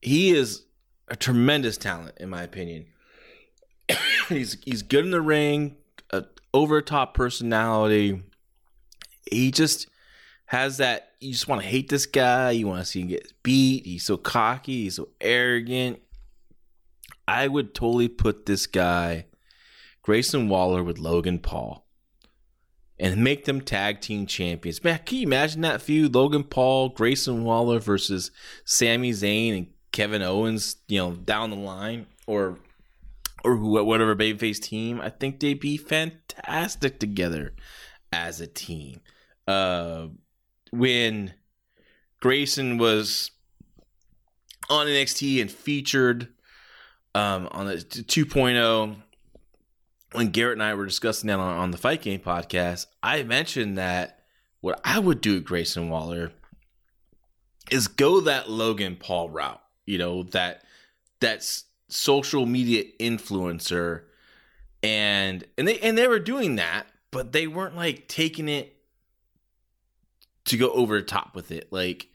He 0.00 0.32
is 0.32 0.64
a 1.06 1.14
tremendous 1.14 1.76
talent, 1.76 2.16
in 2.18 2.28
my 2.28 2.42
opinion. 2.42 2.86
he's 4.28 4.58
he's 4.64 4.82
good 4.82 5.04
in 5.04 5.10
the 5.10 5.20
ring, 5.20 5.76
a 6.10 6.24
over 6.52 6.80
top 6.80 7.14
personality. 7.14 8.22
He 9.30 9.50
just 9.50 9.88
has 10.46 10.78
that. 10.78 11.12
You 11.20 11.32
just 11.32 11.48
want 11.48 11.62
to 11.62 11.68
hate 11.68 11.88
this 11.88 12.06
guy. 12.06 12.50
You 12.50 12.66
want 12.66 12.80
to 12.80 12.84
see 12.84 13.00
him 13.00 13.08
get 13.08 13.32
beat. 13.42 13.86
He's 13.86 14.04
so 14.04 14.16
cocky. 14.16 14.84
He's 14.84 14.96
so 14.96 15.08
arrogant. 15.20 16.00
I 17.26 17.48
would 17.48 17.74
totally 17.74 18.08
put 18.08 18.46
this 18.46 18.66
guy, 18.66 19.26
Grayson 20.02 20.48
Waller, 20.48 20.82
with 20.82 20.98
Logan 20.98 21.38
Paul, 21.38 21.86
and 22.98 23.22
make 23.22 23.44
them 23.44 23.60
tag 23.60 24.00
team 24.00 24.26
champions. 24.26 24.82
Man, 24.82 25.00
can 25.06 25.18
you 25.18 25.26
imagine 25.26 25.60
that 25.62 25.80
feud? 25.82 26.14
Logan 26.14 26.44
Paul, 26.44 26.88
Grayson 26.90 27.44
Waller 27.44 27.78
versus 27.78 28.32
Sami 28.64 29.12
Zayn 29.12 29.56
and 29.56 29.66
Kevin 29.92 30.22
Owens. 30.22 30.76
You 30.88 30.98
know, 30.98 31.12
down 31.12 31.50
the 31.50 31.56
line, 31.56 32.06
or 32.26 32.58
or 33.44 33.56
whatever 33.56 34.14
babyface 34.14 34.60
team, 34.60 35.00
I 35.00 35.10
think 35.10 35.40
they'd 35.40 35.58
be 35.58 35.76
fantastic 35.76 36.98
together 36.98 37.54
as 38.12 38.40
a 38.40 38.46
team. 38.46 39.00
Uh, 39.46 40.08
when 40.70 41.34
Grayson 42.20 42.78
was 42.78 43.30
on 44.70 44.86
NXT 44.86 45.40
and 45.40 45.50
featured 45.50 46.28
um, 47.14 47.48
on 47.50 47.66
the 47.66 47.74
2.0, 47.74 48.96
when 50.12 50.30
Garrett 50.30 50.54
and 50.54 50.62
I 50.62 50.74
were 50.74 50.86
discussing 50.86 51.28
that 51.28 51.38
on, 51.38 51.58
on 51.58 51.70
the 51.70 51.78
Fight 51.78 52.02
Game 52.02 52.20
podcast, 52.20 52.86
I 53.02 53.22
mentioned 53.22 53.78
that 53.78 54.20
what 54.60 54.80
I 54.84 54.98
would 54.98 55.20
do 55.20 55.34
with 55.34 55.44
Grayson 55.44 55.88
Waller 55.88 56.32
is 57.70 57.88
go 57.88 58.20
that 58.20 58.50
Logan 58.50 58.96
Paul 58.96 59.30
route. 59.30 59.60
You 59.86 59.98
know 59.98 60.22
that 60.24 60.62
that's 61.20 61.64
social 61.92 62.46
media 62.46 62.84
influencer 62.98 64.02
and 64.82 65.44
and 65.56 65.68
they 65.68 65.78
and 65.80 65.96
they 65.96 66.08
were 66.08 66.18
doing 66.18 66.56
that, 66.56 66.86
but 67.10 67.32
they 67.32 67.46
weren't 67.46 67.76
like 67.76 68.08
taking 68.08 68.48
it 68.48 68.76
to 70.46 70.56
go 70.56 70.70
over 70.72 70.98
the 70.98 71.06
top 71.06 71.34
with 71.34 71.52
it. 71.52 71.68
Like 71.70 72.08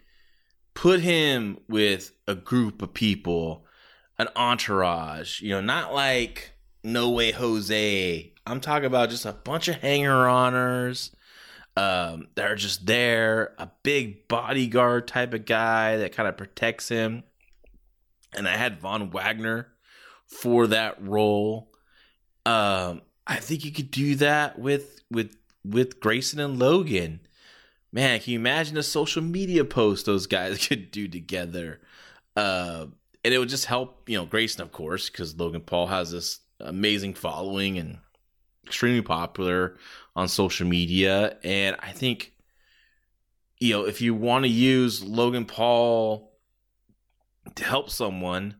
put 0.73 0.99
him 0.99 1.59
with 1.67 2.11
a 2.27 2.35
group 2.35 2.81
of 2.81 2.93
people, 2.93 3.65
an 4.19 4.27
entourage, 4.35 5.41
you 5.41 5.49
know, 5.49 5.61
not 5.61 5.93
like 5.93 6.51
No 6.83 7.09
Way 7.11 7.31
Jose. 7.31 8.33
I'm 8.45 8.61
talking 8.61 8.85
about 8.85 9.09
just 9.09 9.25
a 9.25 9.33
bunch 9.33 9.67
of 9.67 9.75
hanger-oners 9.75 11.11
um, 11.75 12.27
that 12.35 12.49
are 12.49 12.55
just 12.55 12.85
there, 12.85 13.53
a 13.57 13.69
big 13.83 14.27
bodyguard 14.27 15.07
type 15.07 15.33
of 15.33 15.45
guy 15.45 15.97
that 15.97 16.13
kind 16.13 16.27
of 16.27 16.37
protects 16.37 16.89
him. 16.89 17.23
And 18.35 18.47
I 18.47 18.55
had 18.55 18.79
Von 18.79 19.09
Wagner 19.09 19.67
for 20.25 20.67
that 20.67 21.01
role. 21.01 21.71
Um, 22.45 23.01
I 23.25 23.37
think 23.37 23.65
you 23.65 23.71
could 23.71 23.91
do 23.91 24.15
that 24.15 24.59
with 24.59 25.01
with 25.11 25.35
with 25.63 25.99
Grayson 25.99 26.39
and 26.39 26.59
Logan. 26.59 27.21
Man, 27.91 28.19
can 28.19 28.33
you 28.33 28.39
imagine 28.39 28.77
a 28.77 28.83
social 28.83 29.21
media 29.21 29.63
post 29.65 30.05
those 30.05 30.27
guys 30.27 30.65
could 30.67 30.91
do 30.91 31.07
together? 31.07 31.81
Uh, 32.35 32.87
and 33.23 33.33
it 33.33 33.39
would 33.39 33.49
just 33.49 33.65
help, 33.65 34.07
you 34.07 34.17
know, 34.17 34.25
Grayson, 34.25 34.61
of 34.61 34.71
course, 34.71 35.09
because 35.09 35.37
Logan 35.37 35.61
Paul 35.61 35.87
has 35.87 36.11
this 36.11 36.39
amazing 36.59 37.13
following 37.13 37.77
and 37.77 37.97
extremely 38.65 39.01
popular 39.01 39.77
on 40.15 40.27
social 40.27 40.67
media. 40.67 41.37
And 41.43 41.75
I 41.79 41.91
think, 41.91 42.33
you 43.59 43.73
know, 43.73 43.85
if 43.85 44.01
you 44.01 44.13
want 44.13 44.45
to 44.45 44.49
use 44.49 45.03
Logan 45.03 45.45
Paul 45.45 46.26
to 47.55 47.63
help 47.63 47.89
someone 47.89 48.55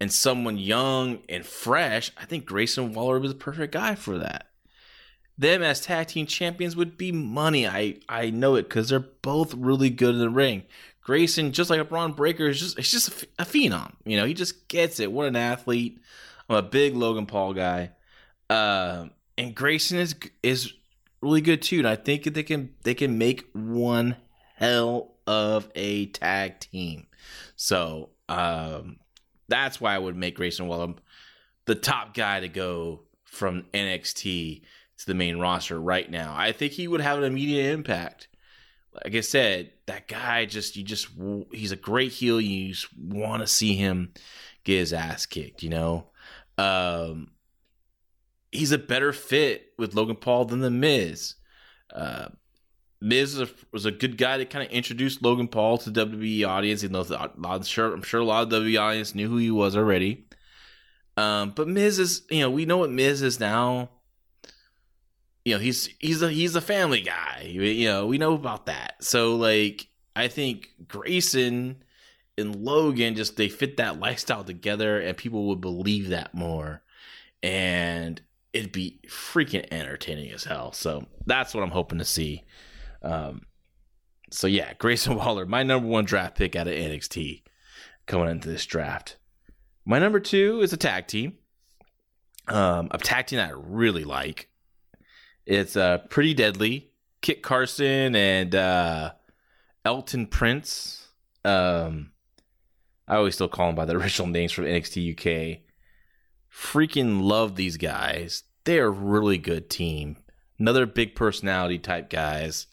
and 0.00 0.12
someone 0.12 0.58
young 0.58 1.20
and 1.28 1.46
fresh, 1.46 2.10
I 2.20 2.24
think 2.24 2.44
Grayson 2.44 2.92
Waller 2.92 3.20
was 3.20 3.32
the 3.32 3.38
perfect 3.38 3.72
guy 3.72 3.94
for 3.94 4.18
that. 4.18 4.48
Them 5.38 5.62
as 5.62 5.80
tag 5.80 6.08
team 6.08 6.26
champions 6.26 6.76
would 6.76 6.98
be 6.98 7.10
money. 7.10 7.66
I 7.66 7.98
I 8.08 8.30
know 8.30 8.54
it 8.54 8.64
because 8.64 8.88
they're 8.88 9.00
both 9.00 9.54
really 9.54 9.90
good 9.90 10.14
in 10.14 10.20
the 10.20 10.30
ring. 10.30 10.64
Grayson, 11.02 11.52
just 11.52 11.70
like 11.70 11.80
a 11.80 11.84
Bron 11.84 12.12
Breakker, 12.12 12.48
is 12.48 12.60
just 12.60 12.78
it's 12.78 12.90
just 12.90 13.24
a, 13.24 13.42
a 13.42 13.44
phenom. 13.44 13.92
You 14.04 14.16
know, 14.16 14.26
he 14.26 14.34
just 14.34 14.68
gets 14.68 15.00
it. 15.00 15.10
What 15.10 15.26
an 15.26 15.36
athlete! 15.36 16.00
I'm 16.48 16.56
a 16.56 16.62
big 16.62 16.94
Logan 16.94 17.26
Paul 17.26 17.54
guy. 17.54 17.90
Uh, 18.50 19.06
and 19.38 19.54
Grayson 19.54 19.98
is 19.98 20.14
is 20.42 20.72
really 21.20 21.40
good 21.40 21.62
too. 21.62 21.78
And 21.78 21.88
I 21.88 21.96
think 21.96 22.24
they 22.24 22.42
can 22.42 22.74
they 22.82 22.94
can 22.94 23.18
make 23.18 23.48
one 23.52 24.16
hell 24.56 25.14
of 25.26 25.70
a 25.74 26.06
tag 26.06 26.60
team. 26.60 27.06
So 27.62 28.10
um, 28.28 28.96
that's 29.46 29.80
why 29.80 29.94
I 29.94 29.98
would 29.98 30.16
make 30.16 30.34
Grayson 30.34 30.66
Waller 30.66 30.94
the 31.64 31.76
top 31.76 32.12
guy 32.12 32.40
to 32.40 32.48
go 32.48 33.04
from 33.24 33.66
NXT 33.72 34.62
to 34.98 35.06
the 35.06 35.14
main 35.14 35.38
roster 35.38 35.80
right 35.80 36.10
now. 36.10 36.34
I 36.36 36.50
think 36.50 36.72
he 36.72 36.88
would 36.88 37.00
have 37.00 37.18
an 37.18 37.24
immediate 37.24 37.72
impact. 37.72 38.26
Like 38.92 39.14
I 39.14 39.20
said, 39.20 39.70
that 39.86 40.08
guy 40.08 40.44
just 40.44 40.74
you 40.74 40.82
just 40.82 41.06
he's 41.52 41.70
a 41.70 41.76
great 41.76 42.10
heel. 42.10 42.40
You 42.40 42.72
just 42.72 42.88
want 42.98 43.42
to 43.42 43.46
see 43.46 43.76
him 43.76 44.12
get 44.64 44.78
his 44.78 44.92
ass 44.92 45.24
kicked. 45.24 45.62
You 45.62 45.70
know. 45.70 46.06
Um, 46.58 47.30
he's 48.50 48.72
a 48.72 48.78
better 48.78 49.12
fit 49.12 49.68
with 49.78 49.94
Logan 49.94 50.16
Paul 50.16 50.46
than 50.46 50.62
the 50.62 50.70
Miz. 50.70 51.36
Uh, 51.94 52.26
Miz 53.02 53.36
was 53.36 53.50
a, 53.50 53.54
was 53.72 53.84
a, 53.84 53.90
good 53.90 54.16
guy 54.16 54.38
to 54.38 54.44
kind 54.44 54.64
of 54.64 54.70
introduce 54.70 55.20
Logan 55.20 55.48
Paul 55.48 55.78
to 55.78 55.90
WWE 55.90 56.46
audience. 56.46 56.84
Even 56.84 56.92
though 56.92 57.30
I'm 57.44 57.62
sure 57.64 57.92
I'm 57.92 58.02
sure 58.02 58.20
a 58.20 58.24
lot 58.24 58.44
of 58.44 58.62
WWE 58.62 58.80
audience 58.80 59.14
knew 59.14 59.28
who 59.28 59.38
he 59.38 59.50
was 59.50 59.76
already. 59.76 60.26
Um, 61.16 61.50
but 61.50 61.68
Miz 61.68 61.98
is 61.98 62.22
you 62.30 62.40
know 62.40 62.50
we 62.50 62.64
know 62.64 62.78
what 62.78 62.90
Miz 62.90 63.22
is 63.22 63.40
now. 63.40 63.90
You 65.44 65.54
know 65.54 65.60
he's 65.60 65.90
he's 65.98 66.22
a 66.22 66.30
he's 66.30 66.54
a 66.54 66.60
family 66.60 67.00
guy. 67.00 67.48
You 67.50 67.88
know 67.88 68.06
we 68.06 68.18
know 68.18 68.34
about 68.34 68.66
that. 68.66 69.02
So 69.02 69.34
like 69.34 69.88
I 70.14 70.28
think 70.28 70.70
Grayson 70.86 71.82
and 72.38 72.56
Logan 72.56 73.16
just 73.16 73.36
they 73.36 73.48
fit 73.48 73.78
that 73.78 73.98
lifestyle 73.98 74.44
together, 74.44 75.00
and 75.00 75.16
people 75.16 75.48
would 75.48 75.60
believe 75.60 76.10
that 76.10 76.34
more. 76.34 76.82
And 77.42 78.22
it'd 78.52 78.72
be 78.72 79.00
freaking 79.08 79.66
entertaining 79.72 80.30
as 80.30 80.44
hell. 80.44 80.72
So 80.72 81.06
that's 81.26 81.54
what 81.54 81.64
I'm 81.64 81.70
hoping 81.70 81.98
to 81.98 82.04
see. 82.04 82.44
Um, 83.02 83.42
so 84.30 84.46
yeah, 84.46 84.72
Grayson 84.74 85.14
Waller, 85.16 85.46
my 85.46 85.62
number 85.62 85.88
one 85.88 86.04
draft 86.04 86.36
pick 86.36 86.56
out 86.56 86.68
of 86.68 86.74
NXT 86.74 87.42
coming 88.06 88.28
into 88.28 88.48
this 88.48 88.66
draft. 88.66 89.16
My 89.84 89.98
number 89.98 90.20
two 90.20 90.60
is 90.60 90.72
a 90.72 90.76
tag 90.76 91.06
team. 91.06 91.38
Um, 92.48 92.88
a 92.90 92.98
tag 92.98 93.26
team 93.26 93.40
I 93.40 93.52
really 93.54 94.04
like. 94.04 94.48
It's 95.46 95.76
uh, 95.76 95.98
pretty 96.10 96.34
deadly. 96.34 96.90
Kit 97.20 97.42
Carson 97.42 98.14
and 98.16 98.54
uh, 98.54 99.12
Elton 99.84 100.26
Prince. 100.26 101.08
Um, 101.44 102.12
I 103.08 103.16
always 103.16 103.34
still 103.34 103.48
call 103.48 103.66
them 103.66 103.74
by 103.74 103.84
the 103.84 103.96
original 103.96 104.28
names 104.28 104.52
from 104.52 104.64
NXT 104.64 105.12
UK 105.58 105.62
freaking 106.52 107.22
love 107.22 107.56
these 107.56 107.76
guys. 107.76 108.44
They're 108.64 108.86
a 108.86 108.90
really 108.90 109.38
good 109.38 109.70
team. 109.70 110.16
Another 110.58 110.86
big 110.86 111.14
personality 111.14 111.78
type 111.78 112.10
guys. 112.10 112.66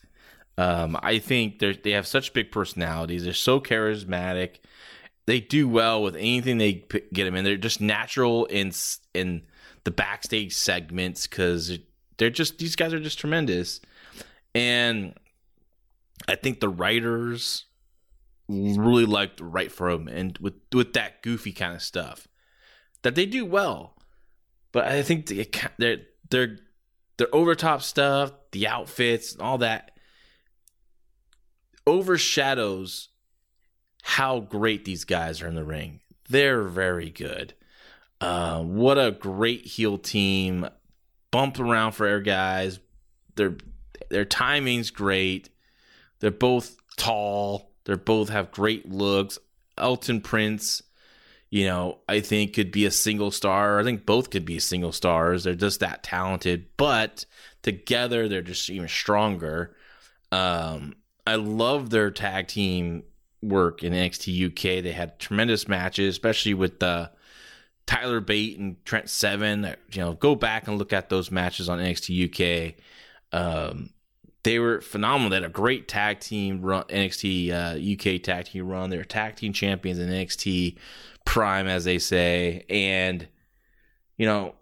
Um, 0.60 0.98
I 1.02 1.19
think 1.19 1.60
they 1.60 1.72
they 1.72 1.91
have 1.91 2.06
such 2.06 2.34
big 2.34 2.52
personalities. 2.52 3.24
They're 3.24 3.34
so 3.34 3.62
charismatic. 3.62 4.58
They 5.26 5.39
do 5.39 5.69
well 5.69 6.04
with 6.04 6.15
anything 6.17 6.58
they 6.58 6.86
get 7.13 7.24
them 7.24 7.36
in. 7.36 7.45
They're 7.45 7.56
just 7.56 7.80
natural 7.80 8.43
in 8.48 8.74
in 9.13 9.43
the 9.86 9.91
backstage 9.91 10.54
segments 10.54 11.28
because 11.28 11.80
they're 12.17 12.30
just 12.30 12.58
these 12.58 12.76
guys 12.76 12.93
are 12.93 13.00
just 13.00 13.17
tremendous. 13.19 13.80
And 14.54 15.13
I 16.28 16.36
think 16.36 16.60
the 16.60 16.67
writers 16.67 17.63
really 18.50 19.06
like 19.06 19.38
to 19.38 19.45
write 19.45 19.72
for 19.72 19.89
them 19.93 20.10
and 20.10 20.38
with 20.39 20.56
with 20.74 20.91
that 20.91 21.22
goofy 21.22 21.54
kind 21.54 21.74
of 21.74 21.82
stuff 21.82 22.28
that 23.04 23.15
they 23.15 23.26
do 23.26 23.45
well, 23.45 23.95
but 24.74 24.86
I 24.86 25.04
think 25.04 25.28
they're 25.78 26.00
they're 26.30 26.58
they're 27.15 27.34
over 27.34 27.56
top 27.56 27.82
stuff, 27.82 28.34
the 28.52 28.67
outfits, 28.67 29.38
all 29.39 29.60
that 29.60 29.91
overshadows 31.86 33.10
how 34.02 34.39
great 34.39 34.86
these 34.86 35.06
guys 35.06 35.42
are 35.42 35.48
in 35.48 35.56
the 35.56 35.63
ring. 35.63 36.00
They're 36.30 36.63
very 36.63 37.10
good. 37.10 37.54
Uh, 38.22 38.62
what 38.62 38.98
a 38.98 39.12
great 39.12 39.65
heel 39.65 39.98
team. 39.98 40.68
Bump 41.32 41.60
around 41.60 41.94
for 41.94 42.06
air 42.06 42.22
guys. 42.22 42.80
Their 43.36 43.58
their 44.10 44.26
timing's 44.26 44.89
great. 44.89 45.50
They're 46.20 46.32
both 46.32 46.76
tall. 46.98 47.72
They 47.86 47.96
both 47.96 48.30
have 48.30 48.52
great 48.52 48.89
looks. 48.89 49.38
Elton 49.78 50.22
Prince 50.22 50.82
you 51.50 51.65
know, 51.65 51.98
I 52.08 52.20
think 52.20 52.54
could 52.54 52.72
be 52.72 52.86
a 52.86 52.92
single 52.92 53.32
star. 53.32 53.80
I 53.80 53.84
think 53.84 54.06
both 54.06 54.30
could 54.30 54.46
be 54.46 54.60
single 54.60 54.92
stars. 54.92 55.44
They're 55.44 55.56
just 55.56 55.80
that 55.80 56.04
talented, 56.04 56.68
but 56.78 57.26
together 57.63 58.28
they're 58.28 58.42
just 58.42 58.70
even 58.70 58.88
stronger. 58.88 59.76
Um, 60.32 60.96
I 61.30 61.36
love 61.36 61.92
their 61.92 62.10
tag 62.10 62.48
team 62.48 63.04
work 63.44 63.84
in 63.84 63.94
NXT 63.94 64.48
UK. 64.48 64.84
They 64.84 64.92
had 64.92 65.20
tremendous 65.20 65.68
matches, 65.68 66.15
especially 66.15 66.56
with 66.56 66.80
the 66.80 66.88
uh, 66.88 67.08
Tyler 67.86 68.20
Bate 68.20 68.58
and 68.58 68.84
Trent 68.84 69.12
Seven. 69.12 69.76
You 69.92 70.02
know, 70.02 70.13
go 70.13 70.34
back 70.34 70.68
and 70.68 70.80
look 70.80 70.92
at 70.92 71.10
those 71.10 71.30
matches 71.30 71.70
on 71.70 71.78
NXT 71.78 72.74
UK. 72.74 72.76
Um, 73.32 73.92
they 74.42 74.58
were 74.58 74.82
phenomenal. 74.82 75.30
They 75.30 75.36
had 75.36 75.44
a 75.44 75.50
great 75.50 75.88
tag 75.88 76.20
team 76.20 76.63
run, 76.63 76.86
NXT 76.86 77.52
uh, 77.52 78.15
UK 78.15 78.24
tag 78.24 78.46
team 78.46 78.68
run. 78.68 78.89
They 78.89 78.98
were 78.98 79.04
tag 79.04 79.36
team 79.36 79.54
champions 79.54 80.00
in 80.00 80.10
NXT 80.10 80.78
prime, 81.26 81.68
as 81.68 81.84
they 81.84 82.00
say. 82.00 82.65
And, 82.72 83.28
you 84.18 84.26
know, 84.26 84.56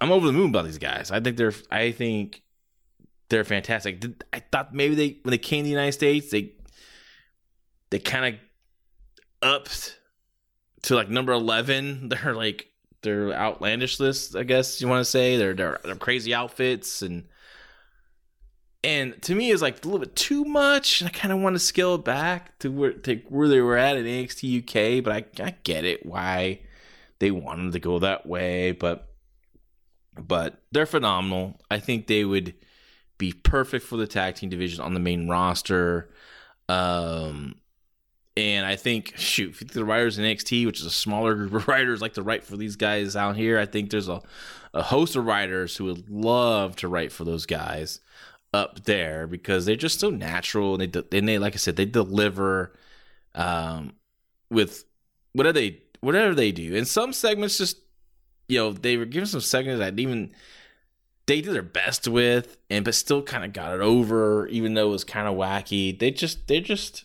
I'm 0.00 0.12
over 0.12 0.26
the 0.26 0.32
moon 0.32 0.48
about 0.48 0.64
these 0.64 0.78
guys. 0.78 1.10
I 1.10 1.20
think 1.20 1.36
they're, 1.36 1.52
I 1.70 1.92
think 1.92 2.42
they're 3.28 3.44
fantastic. 3.44 4.04
I 4.32 4.40
thought 4.40 4.74
maybe 4.74 4.94
they, 4.94 5.18
when 5.22 5.30
they 5.30 5.38
came 5.38 5.60
to 5.60 5.64
the 5.64 5.70
United 5.70 5.92
States, 5.92 6.30
they, 6.30 6.52
they 7.90 7.98
kind 7.98 8.34
of 8.34 8.40
upped 9.42 9.98
to 10.82 10.94
like 10.94 11.08
number 11.08 11.32
11. 11.32 12.08
They're 12.22 12.34
like, 12.34 12.68
they're 13.00 13.32
outlandish 13.32 14.00
list, 14.00 14.34
I 14.34 14.42
guess 14.42 14.80
you 14.80 14.88
want 14.88 15.04
to 15.04 15.10
say. 15.10 15.36
They're, 15.36 15.54
they're, 15.54 15.78
crazy 15.96 16.34
outfits 16.34 17.00
and, 17.00 17.28
and 18.82 19.20
to 19.22 19.34
me 19.34 19.50
it's 19.50 19.62
like 19.62 19.84
a 19.84 19.88
little 19.88 20.00
bit 20.00 20.16
too 20.16 20.44
much. 20.44 21.02
I 21.02 21.08
kind 21.08 21.32
of 21.32 21.40
want 21.40 21.54
to 21.54 21.60
scale 21.60 21.94
it 21.96 22.04
back 22.04 22.58
to 22.60 22.70
where 22.70 22.92
to 22.92 23.16
where 23.28 23.48
they 23.48 23.60
were 23.60 23.76
at 23.76 23.96
in 23.96 24.04
NXT 24.04 24.62
UK, 24.62 25.04
but 25.04 25.12
I, 25.12 25.44
I 25.44 25.54
get 25.62 25.84
it 25.84 26.06
why 26.06 26.60
they 27.18 27.30
wanted 27.30 27.72
to 27.72 27.80
go 27.80 27.98
that 27.98 28.26
way, 28.26 28.72
but 28.72 29.08
but 30.16 30.62
they're 30.72 30.86
phenomenal. 30.86 31.60
I 31.70 31.78
think 31.80 32.06
they 32.06 32.24
would 32.24 32.54
be 33.18 33.32
perfect 33.32 33.84
for 33.84 33.96
the 33.96 34.06
tag 34.06 34.36
team 34.36 34.48
division 34.48 34.82
on 34.82 34.94
the 34.94 35.00
main 35.00 35.28
roster. 35.28 36.08
Um, 36.68 37.56
and 38.36 38.64
I 38.64 38.76
think, 38.76 39.14
shoot, 39.16 39.56
the 39.72 39.84
writers 39.84 40.18
in 40.18 40.24
NXT, 40.24 40.64
which 40.64 40.80
is 40.80 40.86
a 40.86 40.90
smaller 40.90 41.34
group 41.34 41.52
of 41.52 41.68
writers, 41.68 42.00
like 42.00 42.14
to 42.14 42.22
write 42.22 42.44
for 42.44 42.56
these 42.56 42.76
guys 42.76 43.16
out 43.16 43.36
here. 43.36 43.58
I 43.58 43.66
think 43.66 43.90
there's 43.90 44.08
a 44.08 44.22
a 44.74 44.82
host 44.82 45.16
of 45.16 45.24
writers 45.24 45.76
who 45.76 45.84
would 45.84 46.08
love 46.08 46.76
to 46.76 46.88
write 46.88 47.12
for 47.12 47.24
those 47.24 47.46
guys 47.46 48.00
up 48.52 48.84
there 48.84 49.26
because 49.26 49.66
they're 49.66 49.76
just 49.76 50.00
so 50.00 50.10
natural 50.10 50.80
and 50.80 50.92
they 50.92 51.18
and 51.18 51.28
they 51.28 51.38
like 51.38 51.54
I 51.54 51.56
said 51.56 51.76
they 51.76 51.84
deliver 51.84 52.72
um 53.34 53.92
with 54.50 54.84
whatever 55.32 55.54
they 55.54 55.82
whatever 56.00 56.34
they 56.34 56.52
do. 56.52 56.76
And 56.76 56.86
some 56.86 57.12
segments 57.12 57.58
just 57.58 57.78
you 58.48 58.58
know 58.58 58.72
they 58.72 58.96
were 58.96 59.04
given 59.04 59.26
some 59.26 59.40
segments 59.40 59.80
that 59.80 59.98
even 59.98 60.32
they 61.28 61.42
did 61.42 61.52
their 61.52 61.62
best 61.62 62.08
with 62.08 62.56
and 62.70 62.84
but 62.84 62.94
still 62.94 63.22
kind 63.22 63.44
of 63.44 63.52
got 63.52 63.74
it 63.74 63.80
over 63.80 64.48
even 64.48 64.74
though 64.74 64.88
it 64.88 64.92
was 64.92 65.04
kind 65.04 65.28
of 65.28 65.36
wacky. 65.36 65.96
They 65.96 66.10
just 66.10 66.48
they're 66.48 66.60
just 66.60 67.04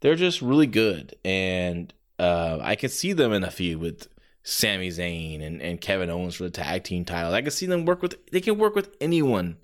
they're 0.00 0.14
just 0.14 0.42
really 0.42 0.66
good 0.66 1.16
and 1.24 1.92
uh 2.18 2.58
I 2.60 2.76
can 2.76 2.90
see 2.90 3.12
them 3.12 3.32
in 3.32 3.42
a 3.42 3.50
few 3.50 3.78
with 3.78 4.08
Sami 4.42 4.90
Zayn 4.90 5.42
and, 5.42 5.62
and 5.62 5.80
Kevin 5.80 6.10
Owens 6.10 6.34
for 6.34 6.44
the 6.44 6.50
tag 6.50 6.84
team 6.84 7.06
titles. 7.06 7.32
I 7.32 7.40
can 7.40 7.50
see 7.50 7.66
them 7.66 7.86
work 7.86 8.02
with 8.02 8.14
they 8.30 8.42
can 8.42 8.58
work 8.58 8.74
with 8.74 8.94
anyone 9.00 9.56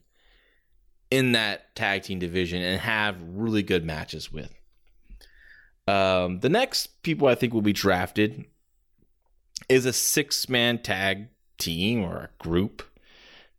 in 1.10 1.32
that 1.32 1.76
tag 1.76 2.02
team 2.02 2.18
division 2.18 2.62
and 2.62 2.80
have 2.80 3.16
really 3.22 3.62
good 3.62 3.84
matches 3.84 4.32
with. 4.32 4.54
Um, 5.86 6.40
the 6.40 6.48
next 6.48 7.02
people 7.02 7.28
I 7.28 7.34
think 7.34 7.52
will 7.52 7.62
be 7.62 7.72
drafted 7.72 8.44
is 9.68 9.84
a 9.84 9.92
six 9.92 10.48
man 10.48 10.78
tag 10.78 11.28
team 11.58 12.02
or 12.02 12.16
a 12.16 12.42
group. 12.42 12.82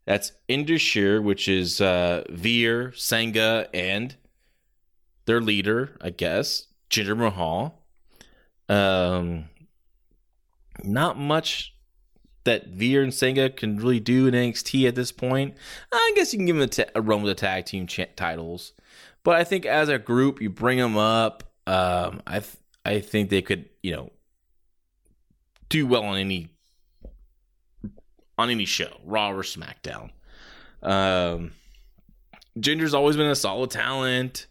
That's 0.05 0.31
Indus 0.47 0.81
Sher, 0.81 1.21
which 1.21 1.47
is 1.47 1.79
uh, 1.79 2.23
Veer, 2.29 2.91
Sangha, 2.95 3.67
and 3.73 4.15
their 5.25 5.39
leader, 5.39 5.97
I 6.01 6.09
guess, 6.09 6.67
Jinder 6.89 7.15
Mahal. 7.15 7.83
Um, 8.67 9.45
not 10.83 11.17
much 11.17 11.75
that 12.43 12.67
Veer 12.67 13.03
and 13.03 13.11
Sangha 13.11 13.55
can 13.55 13.77
really 13.77 13.99
do 13.99 14.27
in 14.27 14.33
NXT 14.33 14.87
at 14.87 14.95
this 14.95 15.11
point. 15.11 15.55
I 15.91 16.13
guess 16.15 16.33
you 16.33 16.39
can 16.39 16.45
give 16.47 16.55
them 16.55 16.63
a, 16.63 16.67
t- 16.67 16.85
a 16.95 17.01
run 17.01 17.21
with 17.21 17.29
the 17.29 17.39
tag 17.39 17.65
team 17.65 17.85
ch- 17.85 18.15
titles, 18.15 18.73
but 19.23 19.35
I 19.35 19.43
think 19.43 19.65
as 19.65 19.89
a 19.89 19.99
group, 19.99 20.41
you 20.41 20.49
bring 20.49 20.79
them 20.79 20.97
up. 20.97 21.43
Um, 21.67 22.21
I 22.25 22.39
th- 22.39 22.57
I 22.83 22.99
think 22.99 23.29
they 23.29 23.43
could, 23.43 23.69
you 23.83 23.91
know, 23.95 24.11
do 25.69 25.85
well 25.85 26.03
on 26.03 26.17
any 26.17 26.49
on 28.41 28.49
any 28.49 28.65
show, 28.65 28.99
Raw 29.05 29.31
or 29.31 29.43
SmackDown. 29.43 30.09
Um, 30.81 31.51
Jinder's 32.59 32.93
always 32.93 33.15
been 33.15 33.27
a 33.27 33.35
solid 33.35 33.71
talent, 33.71 34.47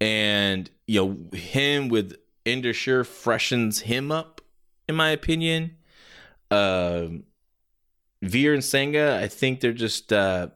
and 0.00 0.70
you 0.86 1.00
know 1.00 1.36
him 1.36 1.88
with 1.88 2.16
Indus 2.44 3.08
freshens 3.08 3.80
him 3.80 4.12
up, 4.12 4.40
in 4.88 4.94
my 4.94 5.10
opinion. 5.10 5.76
Um, 6.50 7.24
Veer 8.22 8.54
and 8.54 8.62
Sangha, 8.62 9.18
I 9.18 9.28
think 9.28 9.60
they're 9.60 9.72
just 9.72 10.12
uh, 10.12 10.48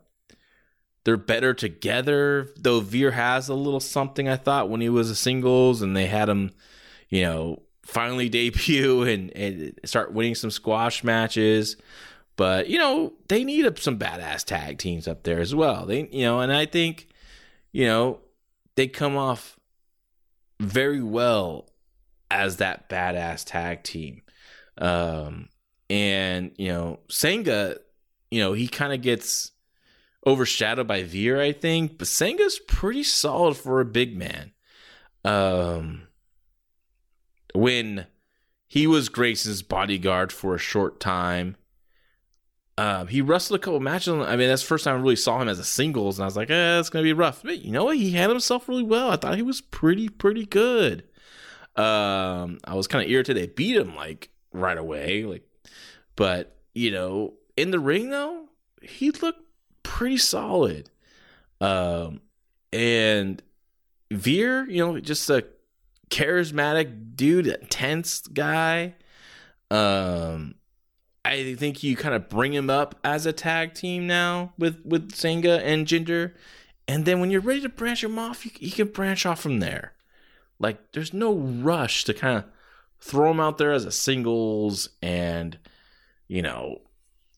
they're 1.05 1.17
better 1.17 1.55
together. 1.55 2.51
Though 2.57 2.81
Veer 2.81 3.13
has 3.13 3.49
a 3.49 3.55
little 3.55 3.81
something, 3.81 4.29
I 4.29 4.37
thought 4.37 4.69
when 4.69 4.81
he 4.81 4.89
was 4.89 5.11
a 5.11 5.17
singles, 5.17 5.83
and 5.83 5.97
they 5.97 6.07
had 6.07 6.29
him, 6.29 6.53
you 7.09 7.23
know, 7.23 7.63
finally 7.83 8.29
debut 8.29 9.03
and, 9.03 9.31
and 9.35 9.81
start 9.85 10.13
winning 10.13 10.35
some 10.35 10.51
squash 10.51 11.03
matches. 11.03 11.77
But 12.39 12.69
you 12.69 12.79
know, 12.79 13.15
they 13.27 13.43
need 13.43 13.79
some 13.81 13.99
badass 13.99 14.45
tag 14.45 14.79
teams 14.79 15.09
up 15.09 15.25
there 15.25 15.41
as 15.41 15.55
well. 15.57 15.85
They, 15.85 16.09
you 16.13 16.23
know, 16.23 16.39
and 16.39 16.53
I 16.53 16.67
think, 16.67 17.09
you 17.73 17.85
know, 17.85 18.21
they 18.77 18.87
come 18.87 19.17
off 19.17 19.59
very 20.61 21.03
well 21.03 21.69
as 22.31 22.59
that 22.59 22.89
badass 22.89 23.43
tag 23.45 23.83
team. 23.83 24.23
Um, 24.79 25.49
and 25.91 26.53
you 26.57 26.69
know, 26.69 27.01
Sangha, 27.09 27.79
you 28.31 28.41
know, 28.41 28.53
he 28.53 28.69
kind 28.69 28.93
of 28.93 29.03
gets 29.03 29.51
overshadowed 30.25 30.87
by 30.87 31.03
Veer, 31.03 31.41
I 31.41 31.51
think, 31.51 31.99
but 31.99 32.07
Sangha's 32.07 32.61
pretty 32.69 33.03
solid 33.03 33.57
for 33.57 33.81
a 33.81 33.85
big 33.85 34.17
man. 34.17 34.53
Um, 35.25 36.03
when 37.53 38.07
he 38.69 38.87
was 38.87 39.09
Grayson's 39.09 39.63
bodyguard 39.63 40.31
for 40.31 40.55
a 40.55 40.59
short 40.59 41.01
time, 41.01 41.57
um, 42.79 43.09
he 43.09 43.21
wrestled 43.23 43.59
a 43.59 43.61
couple 43.61 43.81
matches. 43.81 44.15
I 44.15 44.37
mean, 44.37 44.49
that's 44.49 44.63
the 44.63 44.69
first 44.69 44.85
time 44.85 44.95
I 44.95 45.01
really 45.01 45.17
saw 45.17 45.43
him 45.43 45.49
as 45.49 45.59
a 45.59 45.65
singles, 45.65 46.17
and 46.17 46.23
I 46.23 46.27
was 46.27 46.37
like, 46.37 46.49
eh, 46.49 46.79
it's 46.79 46.91
gonna 46.91 47.03
be 47.03 47.13
rough. 47.13 47.43
But 47.43 47.65
you 47.65 47.73
know 47.73 47.87
what? 47.87 47.97
He 47.97 48.13
had 48.13 48.31
himself 48.31 48.69
really 48.69 48.85
well. 48.85 49.11
I 49.11 49.17
thought 49.17 49.35
he 49.35 49.43
was 49.43 49.61
pretty, 49.61 50.09
pretty 50.09 50.47
good. 50.47 51.03
Um, 51.75 52.59
I 52.63 52.75
was 52.75 52.87
kind 52.87 53.05
of 53.05 53.11
irritated 53.11 53.43
they 53.43 53.53
beat 53.53 53.77
him 53.77 53.97
like 53.97 54.31
right 54.53 54.79
away, 54.79 55.25
like, 55.25 55.43
but 56.15 56.57
you 56.73 56.93
know, 56.93 57.35
in 57.57 57.73
the 57.73 57.81
ring 57.81 58.11
though, 58.11 58.45
he 58.81 59.11
looked 59.11 59.43
pretty 59.83 60.19
solid. 60.19 60.89
Um, 61.61 62.21
and 62.73 63.43
Veer, 64.13 64.71
you 64.71 64.87
know, 64.87 65.01
just 65.01 65.29
a 65.31 65.45
charismatic 66.11 67.17
dude, 67.17 67.49
a 67.49 67.57
tense 67.57 68.21
guy. 68.29 68.95
Um, 69.69 70.55
I 71.29 71.55
think 71.55 71.83
you 71.83 71.97
kind 71.97 72.15
of 72.15 72.29
bring 72.29 72.53
him 72.53 72.71
up 72.71 72.95
as 73.05 73.27
a 73.27 73.33
tag 73.33 73.75
team 73.75 74.07
now 74.07 74.53
with 74.59 74.85
with 74.85 75.13
Sangha 75.13 75.61
and 75.63 75.87
Jinder, 75.87 76.35
and 76.87 77.05
then 77.05 77.21
when 77.21 77.31
you're 77.31 77.41
ready 77.41 77.61
to 77.61 77.69
branch 77.69 78.03
him 78.03 78.19
off, 78.19 78.45
you, 78.45 78.53
you 78.59 78.73
can 78.73 78.89
branch 78.89 79.27
off 79.27 79.41
from 79.41 79.61
there. 79.61 79.93
Like, 80.59 80.93
there's 80.93 81.13
no 81.13 81.35
rush 81.35 82.05
to 82.05 82.15
kind 82.15 82.39
of 82.39 82.45
throw 83.01 83.31
him 83.31 83.41
out 83.41 83.59
there 83.59 83.73
as 83.73 83.85
a 83.85 83.93
singles 83.93 84.89
and 85.01 85.57
you 86.27 86.43
know 86.43 86.81